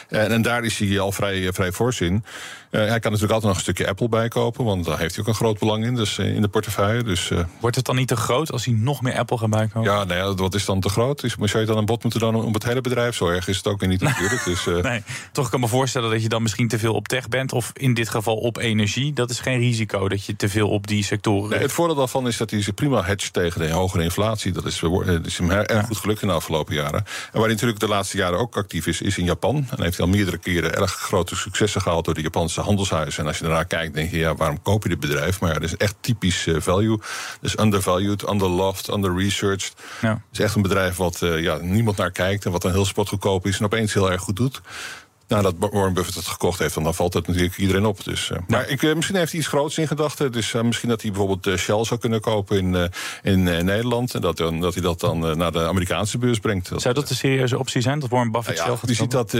En, 0.08 0.32
en 0.32 0.42
daar 0.42 0.64
is 0.64 0.78
hij 0.78 1.00
al 1.00 1.12
vrij, 1.12 1.52
vrij 1.52 1.72
fors 1.72 2.00
in. 2.00 2.24
Uh, 2.70 2.80
hij 2.80 2.98
kan 3.00 3.12
natuurlijk 3.12 3.32
altijd 3.32 3.42
nog 3.42 3.54
een 3.54 3.60
stukje 3.60 3.88
Apple 3.88 4.08
bijkopen, 4.08 4.64
want 4.64 4.84
daar 4.84 4.98
heeft 4.98 5.14
hij 5.14 5.24
ook 5.24 5.28
een 5.28 5.34
groot 5.34 5.58
belang 5.58 5.84
in, 5.84 5.94
dus 5.94 6.18
in 6.18 6.42
de 6.42 6.48
portefeuille. 6.48 7.02
Dus, 7.02 7.30
uh, 7.30 7.38
Wordt 7.60 7.76
het 7.76 7.84
dan 7.84 7.96
niet 7.96 8.08
te 8.08 8.16
groot 8.16 8.52
als 8.52 8.64
hij 8.64 8.74
nog 8.74 9.02
meer 9.02 9.18
Apple 9.18 9.38
gaat 9.38 9.50
bijkopen? 9.50 9.90
Ja, 9.90 10.04
nou 10.04 10.20
ja, 10.20 10.34
wat 10.34 10.54
is 10.54 10.64
dan 10.64 10.80
te 10.80 10.88
groot? 10.88 11.22
Is, 11.22 11.34
zou 11.40 11.58
je 11.58 11.66
dan 11.66 11.76
een 11.76 11.84
bod 11.84 12.02
moeten 12.02 12.20
doen 12.20 12.34
om 12.34 12.54
het 12.54 12.64
hele 12.64 12.80
bedrijf? 12.80 13.16
Zo 13.16 13.28
erg 13.28 13.48
is 13.48 13.56
het 13.56 13.66
ook 13.66 13.80
weer 13.80 13.88
niet 13.88 14.00
natuurlijk. 14.00 14.44
Dus, 14.44 14.64
nee, 14.82 15.02
toch 15.32 15.48
kan 15.48 15.58
ik 15.58 15.64
me 15.64 15.70
voorstellen 15.70 16.10
dat 16.10 16.22
je 16.22 16.28
dan 16.28 16.42
misschien 16.42 16.68
te 16.68 16.78
veel 16.78 16.94
op 16.94 17.08
tech 17.08 17.28
bent, 17.28 17.52
of 17.52 17.70
in 17.74 17.94
dit 17.94 18.08
geval 18.08 18.36
op 18.36 18.56
energie. 18.56 19.12
Dat 19.12 19.30
is 19.30 19.40
geen 19.40 19.58
risico 19.58 20.08
dat 20.08 20.24
je 20.24 20.36
te 20.36 20.48
veel 20.48 20.68
op 20.68 20.86
die 20.86 21.04
sectoren. 21.04 21.50
Nee, 21.50 21.60
het 21.60 21.72
voordeel 21.72 21.96
daarvan 21.96 22.26
is 22.26 22.36
dat 22.36 22.50
hij 22.50 22.62
zich 22.62 22.74
prima 22.74 23.02
hedge 23.02 23.30
tegen 23.30 23.60
de 23.60 23.70
hogere 23.70 24.02
inflatie. 24.02 24.52
Dat 24.52 24.64
is, 24.64 24.80
dat 24.80 25.26
is 25.26 25.38
hem 25.38 25.50
erg 25.50 25.72
ja. 25.72 25.82
goed 25.82 25.96
gelukt 25.96 26.22
in 26.22 26.28
de 26.28 26.34
afgelopen 26.34 26.74
jaren. 26.74 26.98
En 26.98 27.04
waar 27.32 27.42
hij 27.42 27.52
natuurlijk 27.52 27.80
de 27.80 27.88
laatste 27.88 28.16
jaren 28.16 28.38
ook 28.38 28.56
actief 28.56 28.86
is, 28.86 29.00
is 29.00 29.18
in 29.18 29.24
Japan. 29.24 29.56
En 29.56 29.82
heeft 29.82 29.96
hij 29.96 30.06
al 30.06 30.12
meerdere 30.12 30.38
keren 30.38 30.74
erg 30.74 30.92
grote 30.92 31.36
successen 31.36 31.80
gehaald 31.80 32.04
door 32.04 32.14
de 32.14 32.22
Japanse 32.22 32.55
handelshuizen. 32.60 33.22
En 33.22 33.28
als 33.28 33.38
je 33.38 33.44
daarnaar 33.44 33.66
kijkt, 33.66 33.94
denk 33.94 34.10
je, 34.10 34.18
ja, 34.18 34.34
waarom 34.34 34.62
koop 34.62 34.82
je 34.82 34.88
dit 34.88 35.00
bedrijf? 35.00 35.40
Maar 35.40 35.52
ja, 35.52 35.58
dat 35.58 35.68
is 35.68 35.76
echt 35.76 35.94
typisch 36.00 36.46
uh, 36.46 36.60
value. 36.60 37.00
Dus 37.40 37.58
undervalued, 37.58 38.28
underloved, 38.28 38.88
underresearched. 38.88 39.72
Ja. 40.00 40.08
Het 40.10 40.20
is 40.32 40.38
echt 40.38 40.54
een 40.54 40.62
bedrijf 40.62 40.96
wat 40.96 41.20
uh, 41.22 41.42
ja, 41.42 41.56
niemand 41.56 41.96
naar 41.96 42.10
kijkt 42.10 42.44
en 42.44 42.50
wat 42.50 42.62
dan 42.62 42.72
heel 42.72 42.84
spotgoedkoop 42.84 43.46
is 43.46 43.58
en 43.58 43.64
opeens 43.64 43.94
heel 43.94 44.10
erg 44.10 44.20
goed 44.20 44.36
doet. 44.36 44.60
Nou, 45.28 45.42
dat 45.42 45.54
Warren 45.58 45.92
Buffett 45.92 46.16
het 46.16 46.26
gekocht 46.26 46.58
heeft, 46.58 46.74
dan 46.74 46.94
valt 46.94 47.14
het 47.14 47.26
natuurlijk 47.26 47.56
iedereen 47.56 47.84
op. 47.84 48.04
Dus, 48.04 48.30
uh, 48.30 48.38
maar 48.46 48.68
ik, 48.68 48.82
uh, 48.82 48.94
misschien 48.94 49.16
heeft 49.16 49.30
hij 49.30 49.40
iets 49.40 49.48
groots 49.48 49.78
in 49.78 49.86
gedachten. 49.86 50.32
Dus 50.32 50.52
uh, 50.52 50.62
misschien 50.62 50.88
dat 50.88 51.02
hij 51.02 51.10
bijvoorbeeld 51.10 51.58
Shell 51.58 51.84
zou 51.84 52.00
kunnen 52.00 52.20
kopen 52.20 52.56
in, 52.56 52.90
in 53.22 53.42
Nederland. 53.42 54.14
En 54.14 54.20
dat, 54.20 54.36
dat 54.36 54.74
hij 54.74 54.82
dat 54.82 55.00
dan 55.00 55.36
naar 55.36 55.52
de 55.52 55.60
Amerikaanse 55.60 56.18
beurs 56.18 56.38
brengt. 56.38 56.70
Zou 56.76 56.94
dat 56.94 57.10
een 57.10 57.16
serieuze 57.16 57.58
optie 57.58 57.80
zijn, 57.80 57.98
dat 57.98 58.10
Warren 58.10 58.30
Buffett 58.30 58.56
nou 58.56 58.70
ja, 58.70 58.76
Shell 58.76 58.80
gaat 58.80 58.96
Je 58.96 59.02
ziet 59.02 59.10
dat 59.10 59.34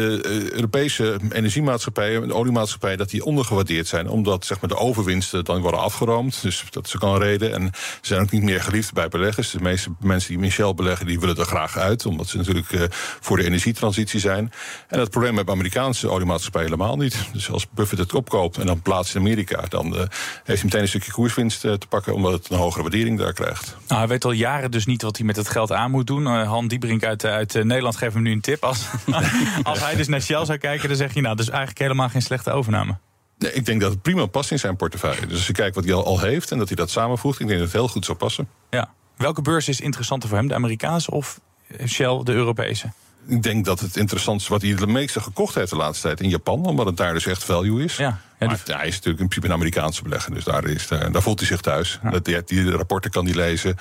Europese 0.52 1.18
energiemaatschappijen, 1.30 2.28
de 2.28 2.34
oliemaatschappijen, 2.34 2.98
dat 2.98 3.10
die 3.10 3.24
ondergewaardeerd 3.24 3.86
zijn. 3.86 4.08
Omdat 4.08 4.44
zeg 4.44 4.60
maar, 4.60 4.70
de 4.70 4.76
overwinsten 4.76 5.44
dan 5.44 5.60
worden 5.60 5.80
afgeroomd. 5.80 6.42
Dus 6.42 6.64
dat 6.70 6.86
is 6.86 6.94
ook 6.96 7.02
een 7.02 7.18
reden. 7.18 7.52
En 7.52 7.70
ze 7.72 7.80
zijn 8.00 8.20
ook 8.20 8.30
niet 8.30 8.42
meer 8.42 8.60
geliefd 8.60 8.92
bij 8.92 9.08
beleggers. 9.08 9.50
De 9.50 9.60
meeste 9.60 9.90
mensen 10.00 10.34
die 10.34 10.44
in 10.44 10.50
Shell 10.50 10.74
beleggen, 10.74 11.06
die 11.06 11.20
willen 11.20 11.36
er 11.36 11.44
graag 11.44 11.78
uit. 11.78 12.06
Omdat 12.06 12.28
ze 12.28 12.36
natuurlijk 12.36 12.88
voor 13.20 13.36
de 13.36 13.44
energietransitie 13.44 14.20
zijn. 14.20 14.52
En 14.88 14.98
het 14.98 15.10
probleem 15.10 15.34
met 15.34 15.48
Amerikanen 15.48 15.74
Amerikaanse 15.76 16.14
oliemaatschappij 16.14 16.62
helemaal 16.62 16.97
niet. 16.97 17.28
Dus 17.33 17.50
als 17.50 17.66
Buffett 17.71 18.00
het 18.00 18.14
opkoopt 18.14 18.59
en 18.59 18.66
dan 18.66 18.83
plaatst 18.83 19.14
in 19.14 19.21
Amerika, 19.21 19.62
dan 19.68 19.87
uh, 19.87 19.99
heeft 19.99 20.11
hij 20.45 20.61
meteen 20.62 20.80
een 20.80 20.88
stukje 20.88 21.12
koerswinst 21.12 21.64
uh, 21.64 21.73
te 21.73 21.87
pakken, 21.87 22.14
omdat 22.14 22.33
het 22.33 22.50
een 22.50 22.56
hogere 22.56 22.83
waardering 22.83 23.18
daar 23.18 23.33
krijgt. 23.33 23.76
Nou, 23.87 24.00
hij 24.00 24.09
weet 24.09 24.25
al 24.25 24.30
jaren 24.30 24.71
dus 24.71 24.87
niet 24.87 25.02
wat 25.02 25.16
hij 25.16 25.26
met 25.26 25.37
het 25.37 25.49
geld 25.49 25.73
aan 25.73 25.90
moet 25.90 26.06
doen. 26.06 26.23
Uh, 26.23 26.49
Han 26.49 26.68
Diebrink 26.68 27.04
uit, 27.04 27.25
uit 27.25 27.54
Nederland 27.54 27.97
geeft 27.97 28.14
hem 28.14 28.23
nu 28.23 28.33
een 28.33 28.40
tip. 28.40 28.64
Als, 28.64 28.87
als 29.62 29.80
hij 29.80 29.97
dus 29.97 30.09
naar 30.09 30.23
Shell 30.23 30.45
zou 30.45 30.59
kijken, 30.59 30.88
dan 30.88 30.97
zeg 30.97 31.14
je 31.14 31.21
nou, 31.21 31.37
dus 31.37 31.49
eigenlijk 31.49 31.78
helemaal 31.78 32.09
geen 32.09 32.23
slechte 32.23 32.50
overname. 32.50 32.97
Nee, 33.38 33.52
ik 33.52 33.64
denk 33.64 33.80
dat 33.80 33.90
het 33.90 34.02
prima 34.02 34.26
past 34.26 34.50
in 34.50 34.59
zijn 34.59 34.76
portefeuille. 34.76 35.26
Dus 35.26 35.37
als 35.37 35.47
je 35.47 35.52
kijkt 35.52 35.75
wat 35.75 35.85
hij 35.85 35.95
al, 35.95 36.04
al 36.04 36.21
heeft 36.21 36.50
en 36.50 36.59
dat 36.59 36.66
hij 36.66 36.76
dat 36.76 36.90
samenvoegt, 36.90 37.40
ik 37.40 37.47
denk 37.47 37.59
dat 37.59 37.68
het 37.68 37.76
heel 37.76 37.88
goed 37.88 38.04
zou 38.04 38.18
passen. 38.18 38.49
Ja. 38.71 38.92
Welke 39.16 39.42
beurs 39.42 39.68
is 39.68 39.80
interessanter 39.80 40.28
voor 40.28 40.38
hem, 40.38 40.49
de 40.49 40.54
Amerikaanse 40.54 41.11
of 41.11 41.40
Shell, 41.87 42.21
de 42.23 42.33
Europese? 42.33 42.92
Ik 43.26 43.42
denk 43.42 43.64
dat 43.64 43.80
het 43.80 43.97
interessant 43.97 44.40
is 44.40 44.49
wat 44.49 44.62
hij 44.62 44.71
het 44.71 44.87
meeste 44.87 45.21
gekocht 45.21 45.54
heeft 45.54 45.71
de 45.71 45.76
laatste 45.76 46.06
tijd 46.06 46.21
in 46.21 46.28
Japan. 46.28 46.64
Omdat 46.64 46.87
het 46.87 46.97
daar 46.97 47.12
dus 47.12 47.26
echt 47.26 47.45
value 47.45 47.85
is. 47.85 47.97
Ja, 47.97 48.21
ja, 48.38 48.47
maar 48.47 48.61
hij 48.64 48.87
is 48.87 48.95
natuurlijk 48.95 49.04
in 49.04 49.28
principe 49.28 49.47
een 49.47 49.52
Amerikaanse 49.52 50.02
belegger. 50.02 50.35
Dus 50.35 50.45
daar, 50.45 50.64
is, 50.64 50.88
daar, 50.88 51.12
daar 51.12 51.23
voelt 51.23 51.38
hij 51.38 51.49
zich 51.49 51.61
thuis. 51.61 51.99
Dat, 52.11 52.25
die, 52.25 52.45
die 52.45 52.71
rapporten 52.71 53.11
kan 53.11 53.25
hij 53.25 53.35
lezen. 53.35 53.76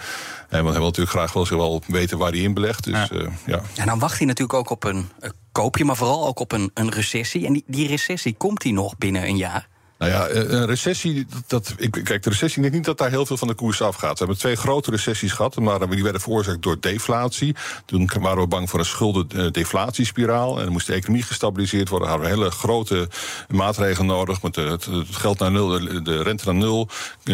En 0.49 0.63
want 0.63 0.69
hij 0.69 0.77
wil 0.77 0.85
natuurlijk 0.85 1.15
graag 1.15 1.33
wel, 1.33 1.47
wel 1.47 1.83
weten 1.87 2.17
waar 2.17 2.31
hij 2.31 2.39
in 2.39 2.53
belegt. 2.53 2.83
Dus, 2.83 2.93
ja. 2.93 3.11
Uh, 3.11 3.27
ja. 3.45 3.61
En 3.75 3.85
dan 3.85 3.99
wacht 3.99 4.17
hij 4.17 4.27
natuurlijk 4.27 4.59
ook 4.59 4.69
op 4.69 4.83
een 4.83 5.09
uh, 5.21 5.29
koopje, 5.51 5.85
maar 5.85 5.95
vooral 5.95 6.27
ook 6.27 6.39
op 6.39 6.51
een, 6.51 6.71
een 6.73 6.91
recessie. 6.91 7.45
En 7.45 7.53
die, 7.53 7.63
die 7.67 7.87
recessie 7.87 8.35
komt 8.37 8.63
hij 8.63 8.71
nog 8.71 8.97
binnen 8.97 9.27
een 9.27 9.37
jaar. 9.37 9.67
Nou 9.97 10.11
ja, 10.11 10.29
een 10.29 10.65
recessie, 10.65 11.25
dat, 11.47 11.73
ik, 11.77 11.91
kijk, 11.91 12.23
de 12.23 12.29
recessie, 12.29 12.55
ik 12.55 12.61
denk 12.61 12.73
niet 12.73 12.85
dat 12.85 12.97
daar 12.97 13.09
heel 13.09 13.25
veel 13.25 13.37
van 13.37 13.47
de 13.47 13.53
koers 13.53 13.81
afgaat. 13.81 14.11
We 14.11 14.17
hebben 14.17 14.37
twee 14.37 14.55
grote 14.55 14.91
recessies 14.91 15.31
gehad, 15.31 15.55
maar 15.55 15.89
die 15.89 16.03
werden 16.03 16.21
veroorzaakt 16.21 16.61
door 16.61 16.79
deflatie. 16.79 17.55
Toen 17.85 18.09
waren 18.19 18.41
we 18.41 18.47
bang 18.47 18.69
voor 18.69 18.79
een 18.79 18.85
schulden-deflatiespiraal. 18.85 20.57
En 20.57 20.63
dan 20.63 20.71
moest 20.71 20.87
de 20.87 20.93
economie 20.93 21.23
gestabiliseerd 21.23 21.89
worden. 21.89 22.07
Hadden 22.07 22.27
we 22.27 22.33
hele 22.33 22.51
grote 22.51 23.07
maatregelen 23.47 24.07
nodig, 24.07 24.41
met 24.41 24.55
het, 24.55 24.87
geld 25.11 25.39
naar 25.39 25.51
nul, 25.51 25.69
de 26.03 26.23
rente 26.23 26.45
naar 26.45 26.55
nul, 26.55 26.89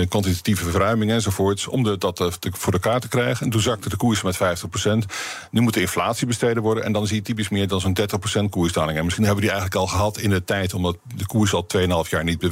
kwantitatieve 0.09 0.69
verruiming 0.69 1.11
enzovoorts, 1.11 1.67
om 1.67 1.83
de, 1.83 1.97
dat 1.97 2.37
voor 2.41 2.73
elkaar 2.73 2.99
te 2.99 3.07
krijgen. 3.07 3.45
En 3.45 3.51
toen 3.51 3.61
zakte 3.61 3.89
de 3.89 3.97
koers 3.97 4.21
met 4.21 4.35
50%. 4.35 4.39
Nu 5.51 5.61
moet 5.61 5.73
de 5.73 5.81
inflatie 5.81 6.27
bestreden 6.27 6.63
worden 6.63 6.83
en 6.83 6.91
dan 6.91 7.07
zie 7.07 7.15
je 7.15 7.21
typisch 7.21 7.49
meer 7.49 7.67
dan 7.67 7.79
zo'n 7.79 7.97
30% 8.41 8.49
koersdaling. 8.49 8.97
En 8.97 9.03
misschien 9.03 9.25
hebben 9.25 9.43
we 9.43 9.49
die 9.49 9.59
eigenlijk 9.59 9.75
al 9.75 9.97
gehad 9.97 10.17
in 10.17 10.29
de 10.29 10.43
tijd, 10.43 10.73
omdat 10.73 10.97
de 11.15 11.25
koers 11.25 11.53
al 11.53 11.67
2,5 11.77 12.09
jaar 12.09 12.23
niet 12.23 12.39
beweegt. 12.39 12.49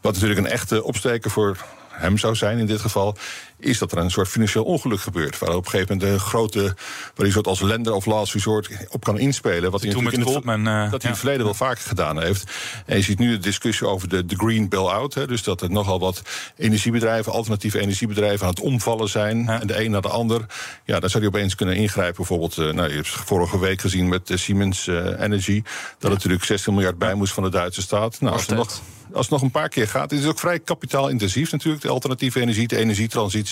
Wat 0.00 0.12
natuurlijk 0.12 0.40
een 0.40 0.46
echte 0.46 0.84
opsteker 0.84 1.30
voor 1.30 1.56
hem 1.88 2.18
zou 2.18 2.34
zijn 2.34 2.58
in 2.58 2.66
dit 2.66 2.80
geval, 2.80 3.16
is 3.60 3.78
dat 3.78 3.92
er 3.92 3.98
een 3.98 4.10
soort 4.10 4.28
financieel 4.28 4.64
ongeluk 4.64 5.00
gebeurt. 5.00 5.38
Waar 5.38 5.54
op 5.54 5.64
een 5.64 5.70
gegeven 5.70 5.96
moment 5.96 6.14
de 6.14 6.24
grote, 6.24 6.62
waar 6.62 6.74
hij 7.14 7.30
soort 7.30 7.46
als 7.46 7.60
lender 7.60 7.92
of 7.92 8.06
last 8.06 8.32
resort 8.32 8.68
op 8.88 9.04
kan 9.04 9.18
inspelen. 9.18 9.70
Wat 9.70 9.82
hij 9.82 9.90
Toen 9.90 10.04
met 10.04 10.12
in 10.12 10.20
het, 10.20 10.28
uh, 10.28 10.44
dat 10.64 10.90
hij 10.90 11.00
in 11.00 11.08
het 11.08 11.18
verleden 11.18 11.44
wel 11.44 11.54
vaker 11.54 11.82
gedaan 11.82 12.22
heeft. 12.22 12.52
En 12.86 12.96
je 12.96 13.02
ziet 13.02 13.18
nu 13.18 13.30
de 13.30 13.38
discussie 13.38 13.86
over 13.86 14.08
de, 14.08 14.26
de 14.26 14.36
green 14.36 14.68
bail-out. 14.68 15.14
Hè, 15.14 15.26
dus 15.26 15.42
dat 15.42 15.62
er 15.62 15.70
nogal 15.70 15.98
wat 15.98 16.22
energiebedrijven, 16.56 17.32
alternatieve 17.32 17.80
energiebedrijven 17.80 18.46
aan 18.46 18.52
het 18.52 18.60
omvallen 18.60 19.08
zijn. 19.08 19.48
En 19.48 19.66
de 19.66 19.84
een 19.84 19.90
naar 19.90 20.02
de 20.02 20.08
ander. 20.08 20.46
Ja, 20.84 21.00
daar 21.00 21.10
zou 21.10 21.24
hij 21.24 21.32
opeens 21.32 21.54
kunnen 21.54 21.76
ingrijpen. 21.76 22.16
Bijvoorbeeld, 22.16 22.56
uh, 22.56 22.72
nou, 22.72 22.88
je 22.88 22.94
hebt 22.94 23.08
vorige 23.08 23.58
week 23.58 23.80
gezien 23.80 24.08
met 24.08 24.30
uh, 24.30 24.36
Siemens 24.36 24.86
Energy. 24.86 25.62
Dat 25.98 26.10
natuurlijk 26.10 26.44
16 26.44 26.74
miljard 26.74 26.98
bij 26.98 27.14
moest 27.14 27.32
van 27.32 27.42
de 27.42 27.50
Duitse 27.50 27.82
staat. 27.82 28.20
Nou, 28.20 28.32
als 28.32 28.46
er 28.46 28.54
nog 28.54 28.80
als 29.12 29.24
het 29.24 29.30
nog 29.30 29.42
een 29.42 29.50
paar 29.50 29.68
keer 29.68 29.88
gaat. 29.88 30.10
Het 30.10 30.20
is 30.20 30.26
ook 30.26 30.38
vrij 30.38 30.58
kapitaalintensief 30.58 31.52
natuurlijk, 31.52 31.82
de 31.82 31.88
alternatieve 31.88 32.40
energie, 32.40 32.68
de 32.68 32.76
energietransitie. 32.76 33.49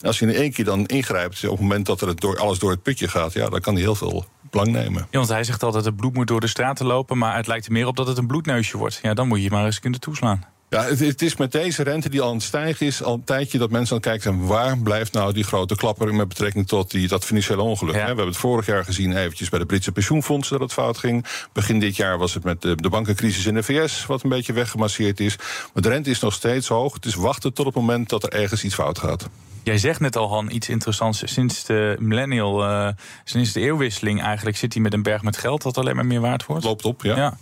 Als 0.00 0.18
je 0.18 0.26
in 0.26 0.34
één 0.34 0.52
keer 0.52 0.64
dan 0.64 0.86
ingrijpt 0.86 1.44
op 1.44 1.50
het 1.50 1.60
moment 1.60 1.86
dat 1.86 2.00
er 2.00 2.08
het 2.08 2.20
door, 2.20 2.38
alles 2.38 2.58
door 2.58 2.70
het 2.70 2.82
putje 2.82 3.08
gaat, 3.08 3.32
ja, 3.32 3.48
dan 3.48 3.60
kan 3.60 3.74
hij 3.74 3.82
heel 3.82 3.94
veel 3.94 4.24
belang 4.50 4.70
nemen. 4.72 5.06
Ja, 5.10 5.18
want 5.18 5.28
hij 5.28 5.44
zegt 5.44 5.62
altijd 5.62 5.84
het 5.84 5.96
bloed 5.96 6.14
moet 6.14 6.26
door 6.26 6.40
de 6.40 6.46
straten 6.46 6.86
lopen, 6.86 7.18
maar 7.18 7.36
het 7.36 7.46
lijkt 7.46 7.66
er 7.66 7.72
meer 7.72 7.86
op 7.86 7.96
dat 7.96 8.06
het 8.06 8.18
een 8.18 8.26
bloedneusje 8.26 8.76
wordt. 8.76 8.98
Ja, 9.02 9.14
dan 9.14 9.28
moet 9.28 9.42
je 9.42 9.50
maar 9.50 9.64
eens 9.64 9.80
kunnen 9.80 10.00
toeslaan. 10.00 10.44
Ja, 10.70 10.84
het, 10.84 10.98
het, 10.98 11.22
is 11.22 11.36
met 11.36 11.52
deze 11.52 11.82
rente 11.82 12.08
die 12.08 12.20
al 12.20 12.28
aan 12.28 12.34
het 12.34 12.42
stijgen 12.42 12.86
is, 12.86 13.02
al 13.02 13.14
een 13.14 13.24
tijdje 13.24 13.58
dat 13.58 13.70
mensen 13.70 13.96
aan 13.96 14.02
het 14.02 14.10
kijken 14.10 14.22
zijn... 14.22 14.46
waar 14.46 14.78
blijft 14.78 15.12
nou 15.12 15.32
die 15.32 15.44
grote 15.44 15.76
klapper 15.76 16.14
met 16.14 16.28
betrekking 16.28 16.68
tot 16.68 16.90
die, 16.90 17.08
dat 17.08 17.24
financiële 17.24 17.62
ongeluk? 17.62 17.94
Hè? 17.94 18.00
We 18.00 18.06
hebben 18.06 18.26
het 18.26 18.36
vorig 18.36 18.66
jaar 18.66 18.84
gezien 18.84 19.16
eventjes 19.16 19.48
bij 19.48 19.58
de 19.58 19.66
Britse 19.66 19.92
pensioenfondsen 19.92 20.58
dat 20.58 20.62
het 20.62 20.72
fout 20.78 20.98
ging. 20.98 21.26
Begin 21.52 21.80
dit 21.80 21.96
jaar 21.96 22.18
was 22.18 22.34
het 22.34 22.44
met 22.44 22.62
de, 22.62 22.74
de 22.74 22.88
bankencrisis 22.88 23.46
in 23.46 23.54
de 23.54 23.62
VS, 23.62 24.06
wat 24.06 24.22
een 24.22 24.28
beetje 24.28 24.52
weggemasseerd 24.52 25.20
is. 25.20 25.36
Maar 25.74 25.82
de 25.82 25.88
rente 25.88 26.10
is 26.10 26.20
nog 26.20 26.32
steeds 26.32 26.68
hoog. 26.68 26.94
Het 26.94 27.04
is 27.04 27.14
wachten 27.14 27.52
tot 27.52 27.66
het 27.66 27.74
moment 27.74 28.08
dat 28.08 28.22
er 28.22 28.32
ergens 28.32 28.64
iets 28.64 28.74
fout 28.74 28.98
gaat. 28.98 29.28
Jij 29.62 29.78
zegt 29.78 30.00
net 30.00 30.16
al, 30.16 30.28
Han, 30.28 30.50
iets 30.50 30.68
interessants. 30.68 31.22
Sinds 31.24 31.64
de 31.64 31.96
millennial, 31.98 32.64
uh, 32.64 32.88
sinds 33.24 33.52
de 33.52 33.60
eeuwwisseling 33.60 34.22
eigenlijk... 34.22 34.56
zit 34.56 34.72
hij 34.72 34.82
met 34.82 34.92
een 34.92 35.02
berg 35.02 35.22
met 35.22 35.36
geld 35.36 35.62
dat 35.62 35.78
alleen 35.78 35.96
maar 35.96 36.06
meer 36.06 36.20
waard 36.20 36.46
wordt. 36.46 36.64
Loopt 36.64 36.84
op, 36.84 37.02
ja. 37.02 37.16
ja. 37.16 37.36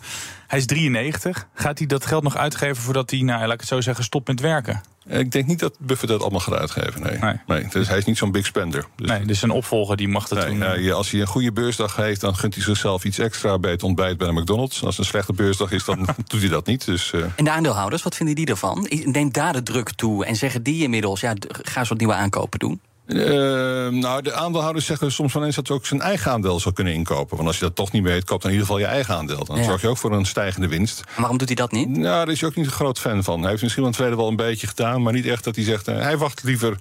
Hij 0.46 0.58
is 0.58 0.66
93. 0.66 1.46
Gaat 1.54 1.78
hij 1.78 1.86
dat 1.86 2.06
geld 2.06 2.22
nog 2.22 2.36
uitgeven 2.36 2.82
voordat 2.82 3.10
hij, 3.10 3.20
nou, 3.20 3.40
laat 3.40 3.52
ik 3.52 3.60
het 3.60 3.68
zo 3.68 3.80
zeggen, 3.80 4.04
stopt 4.04 4.28
met 4.28 4.40
werken? 4.40 4.80
Ik 5.08 5.32
denk 5.32 5.46
niet 5.46 5.58
dat 5.58 5.76
Buffett 5.78 6.10
dat 6.10 6.20
allemaal 6.20 6.40
gaat 6.40 6.54
uitgeven. 6.54 7.02
Nee. 7.02 7.18
nee. 7.18 7.34
nee 7.46 7.66
dus 7.70 7.88
hij 7.88 7.98
is 7.98 8.04
niet 8.04 8.18
zo'n 8.18 8.32
big 8.32 8.46
spender. 8.46 8.86
Dus 8.96 9.08
nee, 9.08 9.24
dus 9.24 9.42
een 9.42 9.50
opvolger 9.50 9.96
die 9.96 10.08
mag 10.08 10.28
dat 10.28 10.38
nee, 10.38 10.58
doen. 10.58 10.82
Ja, 10.82 10.92
als 10.92 11.10
hij 11.10 11.20
een 11.20 11.26
goede 11.26 11.52
beursdag 11.52 11.96
heeft, 11.96 12.20
dan 12.20 12.36
gunt 12.36 12.54
hij 12.54 12.64
zichzelf 12.64 13.04
iets 13.04 13.18
extra 13.18 13.58
bij 13.58 13.70
het 13.70 13.82
ontbijt 13.82 14.18
bij 14.18 14.26
de 14.26 14.32
McDonald's. 14.32 14.82
Als 14.82 14.96
het 14.96 14.98
een 14.98 15.10
slechte 15.10 15.32
beursdag 15.32 15.72
is, 15.72 15.84
dan 15.84 16.08
doet 16.26 16.40
hij 16.40 16.48
dat 16.48 16.66
niet. 16.66 16.84
Dus, 16.84 17.12
uh... 17.12 17.24
En 17.36 17.44
de 17.44 17.50
aandeelhouders, 17.50 18.02
wat 18.02 18.14
vinden 18.14 18.34
die 18.34 18.46
ervan? 18.46 18.86
Neemt 19.04 19.34
daar 19.34 19.52
de 19.52 19.62
druk 19.62 19.90
toe 19.90 20.24
en 20.24 20.36
zeggen 20.36 20.62
die 20.62 20.82
inmiddels, 20.82 21.20
ja, 21.20 21.34
ga 21.48 21.80
eens 21.80 21.88
wat 21.88 21.98
nieuwe 21.98 22.14
aankopen 22.14 22.58
doen? 22.58 22.80
Uh, 23.08 23.88
nou, 23.88 24.22
de 24.22 24.32
aandeelhouders 24.32 24.86
zeggen 24.86 25.12
soms 25.12 25.32
van 25.32 25.44
eens 25.44 25.56
dat 25.56 25.66
ze 25.66 25.72
ook 25.72 25.86
zijn 25.86 26.00
eigen 26.00 26.32
aandeel 26.32 26.60
zou 26.60 26.74
kunnen 26.74 26.94
inkopen. 26.94 27.36
Want 27.36 27.48
als 27.48 27.58
je 27.58 27.64
dat 27.64 27.74
toch 27.74 27.92
niet 27.92 28.02
weet, 28.02 28.24
koopt 28.24 28.42
dan 28.42 28.50
in 28.50 28.56
ieder 28.56 28.66
geval 28.66 28.88
je 28.88 28.94
eigen 28.94 29.14
aandeel. 29.14 29.44
Dan 29.44 29.64
zorg 29.64 29.80
je 29.80 29.88
ook 29.88 29.96
voor 29.96 30.12
een 30.12 30.26
stijgende 30.26 30.68
winst. 30.68 31.02
waarom 31.16 31.38
doet 31.38 31.48
hij 31.48 31.56
dat 31.56 31.72
niet? 31.72 31.88
Nou, 31.88 32.02
daar 32.02 32.28
is 32.28 32.40
hij 32.40 32.48
ook 32.48 32.56
niet 32.56 32.66
een 32.66 32.72
groot 32.72 32.98
fan 32.98 33.24
van. 33.24 33.40
Hij 33.40 33.50
heeft 33.50 33.62
misschien 33.62 33.82
in 33.82 33.88
het 33.88 33.98
verleden 33.98 34.20
wel 34.20 34.30
een 34.30 34.36
beetje 34.36 34.66
gedaan, 34.66 35.02
maar 35.02 35.12
niet 35.12 35.26
echt 35.26 35.44
dat 35.44 35.56
hij 35.56 35.64
zegt. 35.64 35.88
Uh, 35.88 36.00
hij 36.00 36.16
wacht 36.16 36.42
liever 36.42 36.76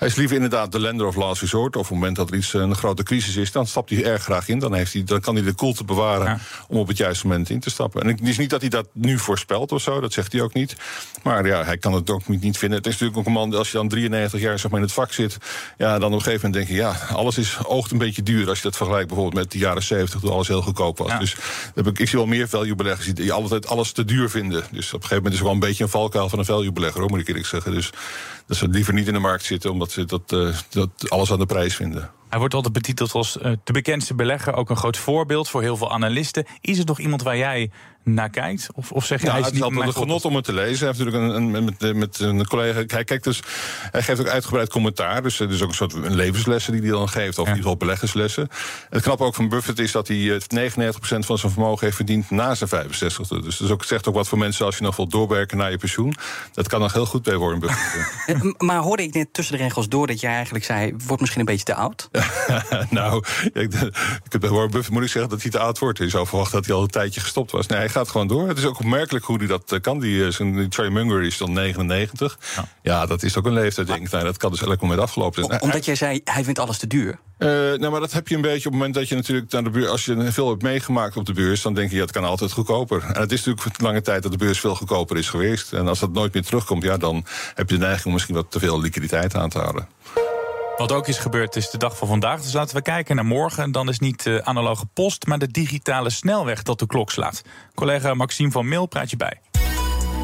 hij 0.00 0.08
is 0.08 0.14
liever 0.14 0.36
inderdaad 0.36 0.72
de 0.72 0.80
lender 0.80 1.06
of 1.06 1.16
last 1.16 1.40
resort. 1.40 1.76
Of 1.76 1.82
op 1.82 1.88
het 1.88 1.98
moment 1.98 2.16
dat 2.16 2.30
er 2.30 2.36
iets 2.36 2.52
een 2.52 2.76
grote 2.76 3.02
crisis 3.02 3.36
is, 3.36 3.52
dan 3.52 3.66
stapt 3.66 3.90
hij 3.90 4.04
erg 4.04 4.22
graag 4.22 4.48
in. 4.48 4.58
Dan, 4.58 4.74
heeft 4.74 4.92
hij, 4.92 5.04
dan 5.04 5.20
kan 5.20 5.34
hij 5.34 5.44
de 5.44 5.52
koelte 5.52 5.84
bewaren 5.84 6.40
om 6.68 6.78
op 6.78 6.88
het 6.88 6.96
juiste 6.96 7.26
moment 7.26 7.50
in 7.50 7.60
te 7.60 7.70
stappen. 7.70 8.02
En 8.02 8.08
het 8.08 8.20
is 8.20 8.38
niet 8.38 8.50
dat 8.50 8.60
hij 8.60 8.70
dat 8.70 8.88
nu 8.92 9.18
voorspelt 9.18 9.72
of 9.72 9.82
zo, 9.82 10.00
dat 10.00 10.12
zegt 10.12 10.32
hij 10.32 10.42
ook 10.42 10.52
niet. 10.52 10.76
Maar 11.22 11.46
ja, 11.46 11.64
hij 11.64 11.78
kan 11.78 11.92
het 11.92 12.10
ook 12.10 12.28
niet 12.28 12.58
vinden. 12.58 12.78
Het 12.78 12.86
is 12.86 12.92
natuurlijk 12.92 13.18
ook 13.18 13.26
een 13.26 13.32
man, 13.32 13.54
als 13.54 13.70
je 13.70 13.76
dan 13.76 13.88
93 13.88 14.40
jaar 14.40 14.58
zeg 14.58 14.70
maar, 14.70 14.80
in 14.80 14.86
het 14.86 14.94
vak 14.94 15.12
zit, 15.12 15.36
ja, 15.78 15.98
dan 15.98 16.08
op 16.08 16.18
een 16.18 16.22
gegeven 16.22 16.50
moment 16.50 16.68
denk 16.68 16.78
je, 16.78 16.84
ja, 16.84 17.16
alles 17.16 17.38
is 17.38 17.58
oogt 17.64 17.90
een 17.90 17.98
beetje 17.98 18.22
duur. 18.22 18.48
Als 18.48 18.58
je 18.58 18.64
dat 18.64 18.76
vergelijkt 18.76 19.08
bijvoorbeeld 19.08 19.42
met 19.42 19.52
de 19.52 19.58
jaren 19.58 19.82
70, 19.82 20.20
toen 20.20 20.30
alles 20.30 20.48
heel 20.48 20.62
goedkoop 20.62 20.98
was. 20.98 21.18
Dus 21.18 21.36
heb 21.74 21.86
ik, 21.86 21.98
ik 21.98 22.08
zie 22.08 22.18
wel 22.18 22.26
meer 22.28 22.48
value 22.48 22.74
beleggers 22.74 23.14
die 23.14 23.32
altijd 23.32 23.66
alles 23.66 23.92
te 23.92 24.04
duur 24.04 24.30
vinden. 24.30 24.64
Dus 24.70 24.86
op 24.86 25.02
een 25.02 25.08
gegeven 25.08 25.16
moment 25.16 25.32
is 25.32 25.38
het 25.38 25.46
wel 25.46 25.52
een 25.52 25.68
beetje 25.68 25.84
een 25.84 25.90
valkuil 25.90 26.28
van 26.28 26.38
een 26.38 26.44
value 26.44 26.72
belegger, 26.72 27.00
hoor, 27.00 27.10
moet 27.10 27.20
ik 27.20 27.28
eerlijk 27.28 27.46
zeggen. 27.46 27.72
Dus 27.72 27.90
dat 28.50 28.58
ze 28.58 28.68
liever 28.68 28.94
niet 28.94 29.06
in 29.06 29.12
de 29.12 29.18
markt 29.18 29.44
zitten, 29.44 29.70
omdat 29.70 29.90
ze 29.90 30.04
dat, 30.04 30.32
uh, 30.32 30.56
dat 30.68 30.90
alles 31.08 31.32
aan 31.32 31.38
de 31.38 31.46
prijs 31.46 31.76
vinden. 31.76 32.10
Hij 32.28 32.38
wordt 32.38 32.54
altijd 32.54 32.72
betiteld 32.72 33.12
als 33.12 33.36
uh, 33.36 33.52
de 33.64 33.72
bekendste 33.72 34.14
belegger, 34.14 34.54
ook 34.54 34.70
een 34.70 34.76
groot 34.76 34.96
voorbeeld 34.96 35.48
voor 35.48 35.62
heel 35.62 35.76
veel 35.76 35.92
analisten. 35.92 36.46
Is 36.60 36.78
het 36.78 36.86
nog 36.86 36.98
iemand 36.98 37.22
waar 37.22 37.36
jij 37.36 37.70
naar 38.04 38.30
kijkt? 38.30 38.68
Of, 38.74 38.92
of 38.92 39.04
zeg 39.04 39.20
je, 39.20 39.26
nou, 39.26 39.38
hij 39.38 39.50
is 39.50 39.58
het 39.58 39.70
een 39.70 39.92
genot 39.92 40.24
om 40.24 40.34
het 40.34 40.44
te 40.44 40.52
lezen. 40.52 40.78
Hij 40.78 40.86
heeft 40.86 40.98
natuurlijk 40.98 41.34
een, 41.34 41.54
een, 41.54 41.64
met, 41.64 41.96
met 41.96 42.18
een 42.18 42.46
collega. 42.46 42.82
Hij, 42.86 43.04
kijkt 43.04 43.24
dus, 43.24 43.42
hij 43.90 44.02
geeft 44.02 44.20
ook 44.20 44.28
uitgebreid 44.28 44.68
commentaar. 44.68 45.22
Dus 45.22 45.38
het 45.38 45.50
is 45.50 45.62
ook 45.62 45.68
een 45.68 45.74
soort 45.74 45.92
levenslessen 45.92 46.72
die 46.72 46.80
hij 46.80 46.90
dan 46.90 47.08
geeft. 47.08 47.38
Of 47.38 47.46
ja. 47.46 47.50
in 47.50 47.56
ieder 47.56 47.62
geval 47.62 47.76
beleggerslessen. 47.76 48.48
Het 48.90 49.02
knappe 49.02 49.24
ook 49.24 49.34
van 49.34 49.48
Buffett 49.48 49.78
is 49.78 49.92
dat 49.92 50.08
hij 50.08 50.40
99% 50.40 50.42
van 51.18 51.38
zijn 51.38 51.52
vermogen 51.52 51.84
heeft 51.84 51.96
verdiend 51.96 52.30
na 52.30 52.54
zijn 52.54 52.68
65 52.68 53.28
Dus 53.28 53.56
dat 53.56 53.70
ook, 53.70 53.84
zegt 53.84 54.08
ook 54.08 54.14
wat 54.14 54.28
voor 54.28 54.38
mensen 54.38 54.66
als 54.66 54.76
je 54.76 54.82
nog 54.82 54.96
wilt 54.96 55.10
doorwerken 55.10 55.56
naar 55.56 55.70
je 55.70 55.78
pensioen. 55.78 56.14
Dat 56.52 56.68
kan 56.68 56.80
nog 56.80 56.92
heel 56.92 57.06
goed 57.06 57.22
bij 57.22 57.36
Warren 57.36 57.58
Buffett. 57.58 58.62
maar 58.68 58.78
hoorde 58.78 59.02
ik 59.02 59.14
net 59.14 59.32
tussen 59.32 59.56
de 59.56 59.62
regels 59.62 59.88
door 59.88 60.06
dat 60.06 60.20
jij 60.20 60.32
eigenlijk 60.32 60.64
zei: 60.64 60.94
wordt 61.06 61.20
misschien 61.20 61.40
een 61.40 61.46
beetje 61.46 61.64
te 61.64 61.74
oud? 61.74 62.08
nou, 62.90 63.24
ik, 63.52 63.74
ik, 64.28 64.40
bij 64.40 64.50
Warren 64.50 64.70
Buffett 64.70 64.94
moet 64.94 65.02
ik 65.02 65.08
zeggen 65.08 65.30
dat 65.30 65.42
hij 65.42 65.50
te 65.50 65.58
oud 65.58 65.78
wordt. 65.78 65.98
Je 65.98 66.08
zou 66.08 66.26
verwachten 66.26 66.56
dat 66.56 66.66
hij 66.66 66.74
al 66.74 66.82
een 66.82 66.88
tijdje 66.88 67.20
gestopt 67.20 67.50
was. 67.50 67.66
Nee, 67.66 67.78
hij 67.78 67.88
gaat 67.90 68.08
gewoon 68.08 68.26
door. 68.26 68.48
Het 68.48 68.58
is 68.58 68.64
ook 68.64 68.78
opmerkelijk 68.78 69.24
hoe 69.24 69.38
hij 69.38 69.46
dat 69.46 69.72
eh, 69.72 69.80
kan. 69.80 70.00
Die, 70.00 70.24
eh, 70.24 70.30
zijn, 70.30 70.66
Charlie 70.68 70.92
Munger 70.92 71.22
is 71.22 71.38
dan 71.38 71.52
99. 71.52 72.38
Ja. 72.56 72.68
ja. 72.82 73.06
dat 73.06 73.22
is 73.22 73.36
ook 73.36 73.46
een 73.46 73.52
leeftijd, 73.52 73.86
denk 73.86 74.02
ik. 74.02 74.10
Nou, 74.10 74.24
dat 74.24 74.36
kan 74.36 74.50
dus 74.50 74.62
elk 74.62 74.80
moment 74.80 75.00
afgelopen 75.00 75.44
zijn. 75.44 75.60
Omdat 75.60 75.84
jij 75.84 75.94
zei, 75.94 76.20
hij 76.24 76.44
vindt 76.44 76.58
alles 76.58 76.78
te 76.78 76.86
duur. 76.86 77.18
Uh, 77.38 77.48
nou, 77.48 77.90
maar 77.90 78.00
dat 78.00 78.12
heb 78.12 78.28
je 78.28 78.34
een 78.34 78.40
beetje 78.40 78.56
op 78.56 78.64
het 78.64 78.72
moment 78.72 78.94
dat 78.94 79.08
je 79.08 79.14
natuurlijk 79.14 79.52
naar 79.52 79.64
de 79.64 79.70
beurs, 79.70 79.88
als 79.88 80.04
je 80.04 80.32
veel 80.32 80.48
hebt 80.48 80.62
meegemaakt 80.62 81.16
op 81.16 81.26
de 81.26 81.32
beurs, 81.32 81.62
dan 81.62 81.74
denk 81.74 81.90
je, 81.90 81.96
ja, 81.96 82.02
het 82.02 82.12
kan 82.12 82.24
altijd 82.24 82.52
goedkoper. 82.52 83.02
En 83.02 83.20
het 83.20 83.32
is 83.32 83.44
natuurlijk 83.44 83.76
voor 83.76 83.86
lange 83.86 84.02
tijd 84.02 84.22
dat 84.22 84.32
de 84.32 84.38
beurs 84.38 84.60
veel 84.60 84.74
goedkoper 84.74 85.16
is 85.16 85.28
geweest. 85.28 85.72
En 85.72 85.88
als 85.88 85.98
dat 85.98 86.12
nooit 86.12 86.34
meer 86.34 86.44
terugkomt, 86.44 86.82
ja, 86.82 86.96
dan 86.96 87.24
heb 87.54 87.70
je 87.70 87.74
de 87.74 87.80
neiging 87.80 88.06
om 88.06 88.12
misschien 88.12 88.34
wat 88.34 88.50
te 88.50 88.58
veel 88.58 88.80
liquiditeit 88.80 89.34
aan 89.34 89.48
te 89.48 89.58
houden. 89.58 89.88
Wat 90.80 90.92
ook 90.92 91.08
is 91.08 91.18
gebeurd 91.18 91.56
is 91.56 91.70
de 91.70 91.78
dag 91.78 91.96
van 91.96 92.08
vandaag. 92.08 92.42
Dus 92.42 92.52
laten 92.52 92.76
we 92.76 92.82
kijken 92.82 93.16
naar 93.16 93.24
morgen. 93.24 93.72
Dan 93.72 93.88
is 93.88 93.98
niet 93.98 94.22
de 94.22 94.44
analoge 94.44 94.86
post, 94.86 95.26
maar 95.26 95.38
de 95.38 95.46
digitale 95.46 96.10
snelweg 96.10 96.62
tot 96.62 96.78
de 96.78 96.86
klok 96.86 97.10
slaat. 97.10 97.42
Collega 97.74 98.14
Maxime 98.14 98.50
van 98.50 98.68
Mil 98.68 98.86
praat 98.86 99.10
je 99.10 99.16
bij. 99.16 99.40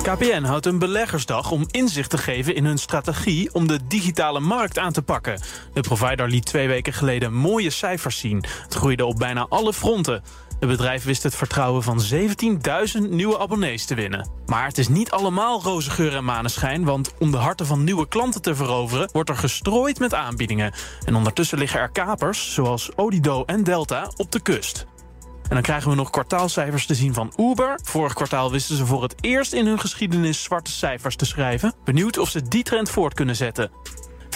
KPN 0.02 0.42
houdt 0.42 0.66
een 0.66 0.78
beleggersdag 0.78 1.50
om 1.50 1.64
inzicht 1.70 2.10
te 2.10 2.18
geven 2.18 2.54
in 2.54 2.64
hun 2.64 2.78
strategie 2.78 3.54
om 3.54 3.66
de 3.66 3.80
digitale 3.88 4.40
markt 4.40 4.78
aan 4.78 4.92
te 4.92 5.02
pakken. 5.02 5.40
De 5.72 5.80
provider 5.80 6.28
liet 6.28 6.44
twee 6.44 6.68
weken 6.68 6.92
geleden 6.92 7.32
mooie 7.32 7.70
cijfers 7.70 8.18
zien. 8.18 8.44
Het 8.62 8.74
groeide 8.74 9.04
op 9.04 9.16
bijna 9.18 9.46
alle 9.48 9.72
fronten. 9.72 10.22
Het 10.60 10.68
bedrijf 10.68 11.04
wist 11.04 11.22
het 11.22 11.34
vertrouwen 11.34 11.82
van 11.82 12.02
17.000 12.12 13.08
nieuwe 13.08 13.38
abonnees 13.38 13.84
te 13.84 13.94
winnen. 13.94 14.28
Maar 14.46 14.66
het 14.66 14.78
is 14.78 14.88
niet 14.88 15.10
allemaal 15.10 15.62
roze 15.62 15.90
geur 15.90 16.14
en 16.14 16.24
maneschijn... 16.24 16.84
want 16.84 17.14
om 17.18 17.30
de 17.30 17.36
harten 17.36 17.66
van 17.66 17.84
nieuwe 17.84 18.08
klanten 18.08 18.42
te 18.42 18.54
veroveren... 18.54 19.08
wordt 19.12 19.30
er 19.30 19.36
gestrooid 19.36 19.98
met 19.98 20.14
aanbiedingen. 20.14 20.72
En 21.04 21.14
ondertussen 21.14 21.58
liggen 21.58 21.80
er 21.80 21.90
kapers, 21.90 22.54
zoals 22.54 22.90
Odido 22.94 23.44
en 23.44 23.64
Delta, 23.64 24.10
op 24.16 24.32
de 24.32 24.40
kust. 24.40 24.86
En 25.42 25.54
dan 25.54 25.62
krijgen 25.62 25.90
we 25.90 25.96
nog 25.96 26.10
kwartaalcijfers 26.10 26.86
te 26.86 26.94
zien 26.94 27.14
van 27.14 27.32
Uber. 27.36 27.80
Vorig 27.82 28.12
kwartaal 28.12 28.50
wisten 28.50 28.76
ze 28.76 28.86
voor 28.86 29.02
het 29.02 29.14
eerst 29.20 29.52
in 29.52 29.66
hun 29.66 29.80
geschiedenis 29.80 30.42
zwarte 30.42 30.70
cijfers 30.70 31.16
te 31.16 31.24
schrijven. 31.24 31.74
Benieuwd 31.84 32.18
of 32.18 32.30
ze 32.30 32.42
die 32.42 32.62
trend 32.62 32.90
voort 32.90 33.14
kunnen 33.14 33.36
zetten. 33.36 33.70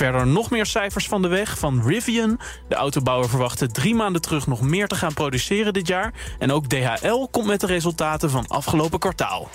Verder 0.00 0.26
nog 0.26 0.50
meer 0.50 0.66
cijfers 0.66 1.06
van 1.06 1.22
de 1.22 1.28
weg 1.28 1.58
van 1.58 1.82
Rivian. 1.86 2.40
De 2.68 2.74
autobouwer 2.74 3.28
verwachtte 3.28 3.66
drie 3.66 3.94
maanden 3.94 4.22
terug 4.22 4.46
nog 4.46 4.60
meer 4.60 4.88
te 4.88 4.94
gaan 4.94 5.14
produceren 5.14 5.72
dit 5.72 5.86
jaar. 5.86 6.12
En 6.38 6.52
ook 6.52 6.66
DHL 6.66 7.28
komt 7.30 7.46
met 7.46 7.60
de 7.60 7.66
resultaten 7.66 8.30
van 8.30 8.46
afgelopen 8.46 8.98
kwartaal. 8.98 9.48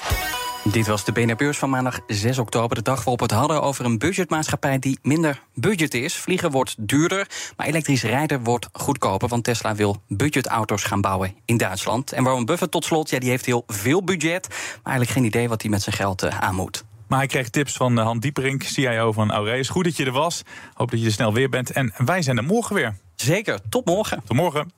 Dit 0.63 0.87
was 0.87 1.05
de 1.05 1.11
BNR 1.11 1.35
Beurs 1.35 1.57
van 1.57 1.69
maandag 1.69 1.99
6 2.07 2.37
oktober. 2.37 2.75
De 2.75 2.81
dag 2.81 2.95
waarop 2.95 3.19
we 3.19 3.23
het 3.23 3.33
hadden 3.33 3.61
over 3.61 3.85
een 3.85 3.97
budgetmaatschappij 3.97 4.79
die 4.79 4.99
minder 5.01 5.41
budget 5.53 5.93
is. 5.93 6.15
Vliegen 6.15 6.51
wordt 6.51 6.75
duurder, 6.77 7.27
maar 7.57 7.67
elektrisch 7.67 8.03
rijden 8.03 8.43
wordt 8.43 8.69
goedkoper. 8.71 9.27
Want 9.27 9.43
Tesla 9.43 9.75
wil 9.75 10.01
budgetauto's 10.07 10.83
gaan 10.83 11.01
bouwen 11.01 11.35
in 11.45 11.57
Duitsland. 11.57 12.11
En 12.11 12.23
Warren 12.23 12.45
Buffett 12.45 12.71
tot 12.71 12.85
slot, 12.85 13.09
ja, 13.09 13.19
die 13.19 13.29
heeft 13.29 13.45
heel 13.45 13.63
veel 13.67 14.03
budget. 14.03 14.47
Maar 14.49 14.93
eigenlijk 14.93 15.09
geen 15.09 15.25
idee 15.25 15.49
wat 15.49 15.61
hij 15.61 15.71
met 15.71 15.81
zijn 15.81 15.95
geld 15.95 16.23
uh, 16.23 16.39
aan 16.39 16.55
moet. 16.55 16.83
Maar 17.07 17.19
hij 17.19 17.27
kreeg 17.27 17.49
tips 17.49 17.73
van 17.73 17.97
Han 17.97 18.19
Dieperink, 18.19 18.63
CIO 18.63 19.11
van 19.11 19.31
Aureus. 19.31 19.69
Goed 19.69 19.83
dat 19.83 19.97
je 19.97 20.05
er 20.05 20.11
was. 20.11 20.41
Hoop 20.73 20.91
dat 20.91 20.99
je 20.99 21.05
er 21.05 21.11
snel 21.11 21.33
weer 21.33 21.49
bent. 21.49 21.71
En 21.71 21.93
wij 21.97 22.21
zijn 22.21 22.37
er 22.37 22.43
morgen 22.43 22.75
weer. 22.75 22.97
Zeker, 23.15 23.59
tot 23.69 23.85
morgen. 23.85 24.21
Tot 24.25 24.37
morgen. 24.37 24.71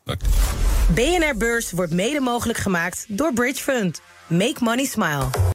BNR 0.93 1.37
Beurs 1.37 1.71
wordt 1.71 1.93
mede 1.93 2.19
mogelijk 2.19 2.59
gemaakt 2.59 3.05
door 3.07 3.33
Bridge 3.33 3.63
Fund. 3.63 4.01
Make 4.27 4.57
money 4.59 4.85
smile. 4.85 5.45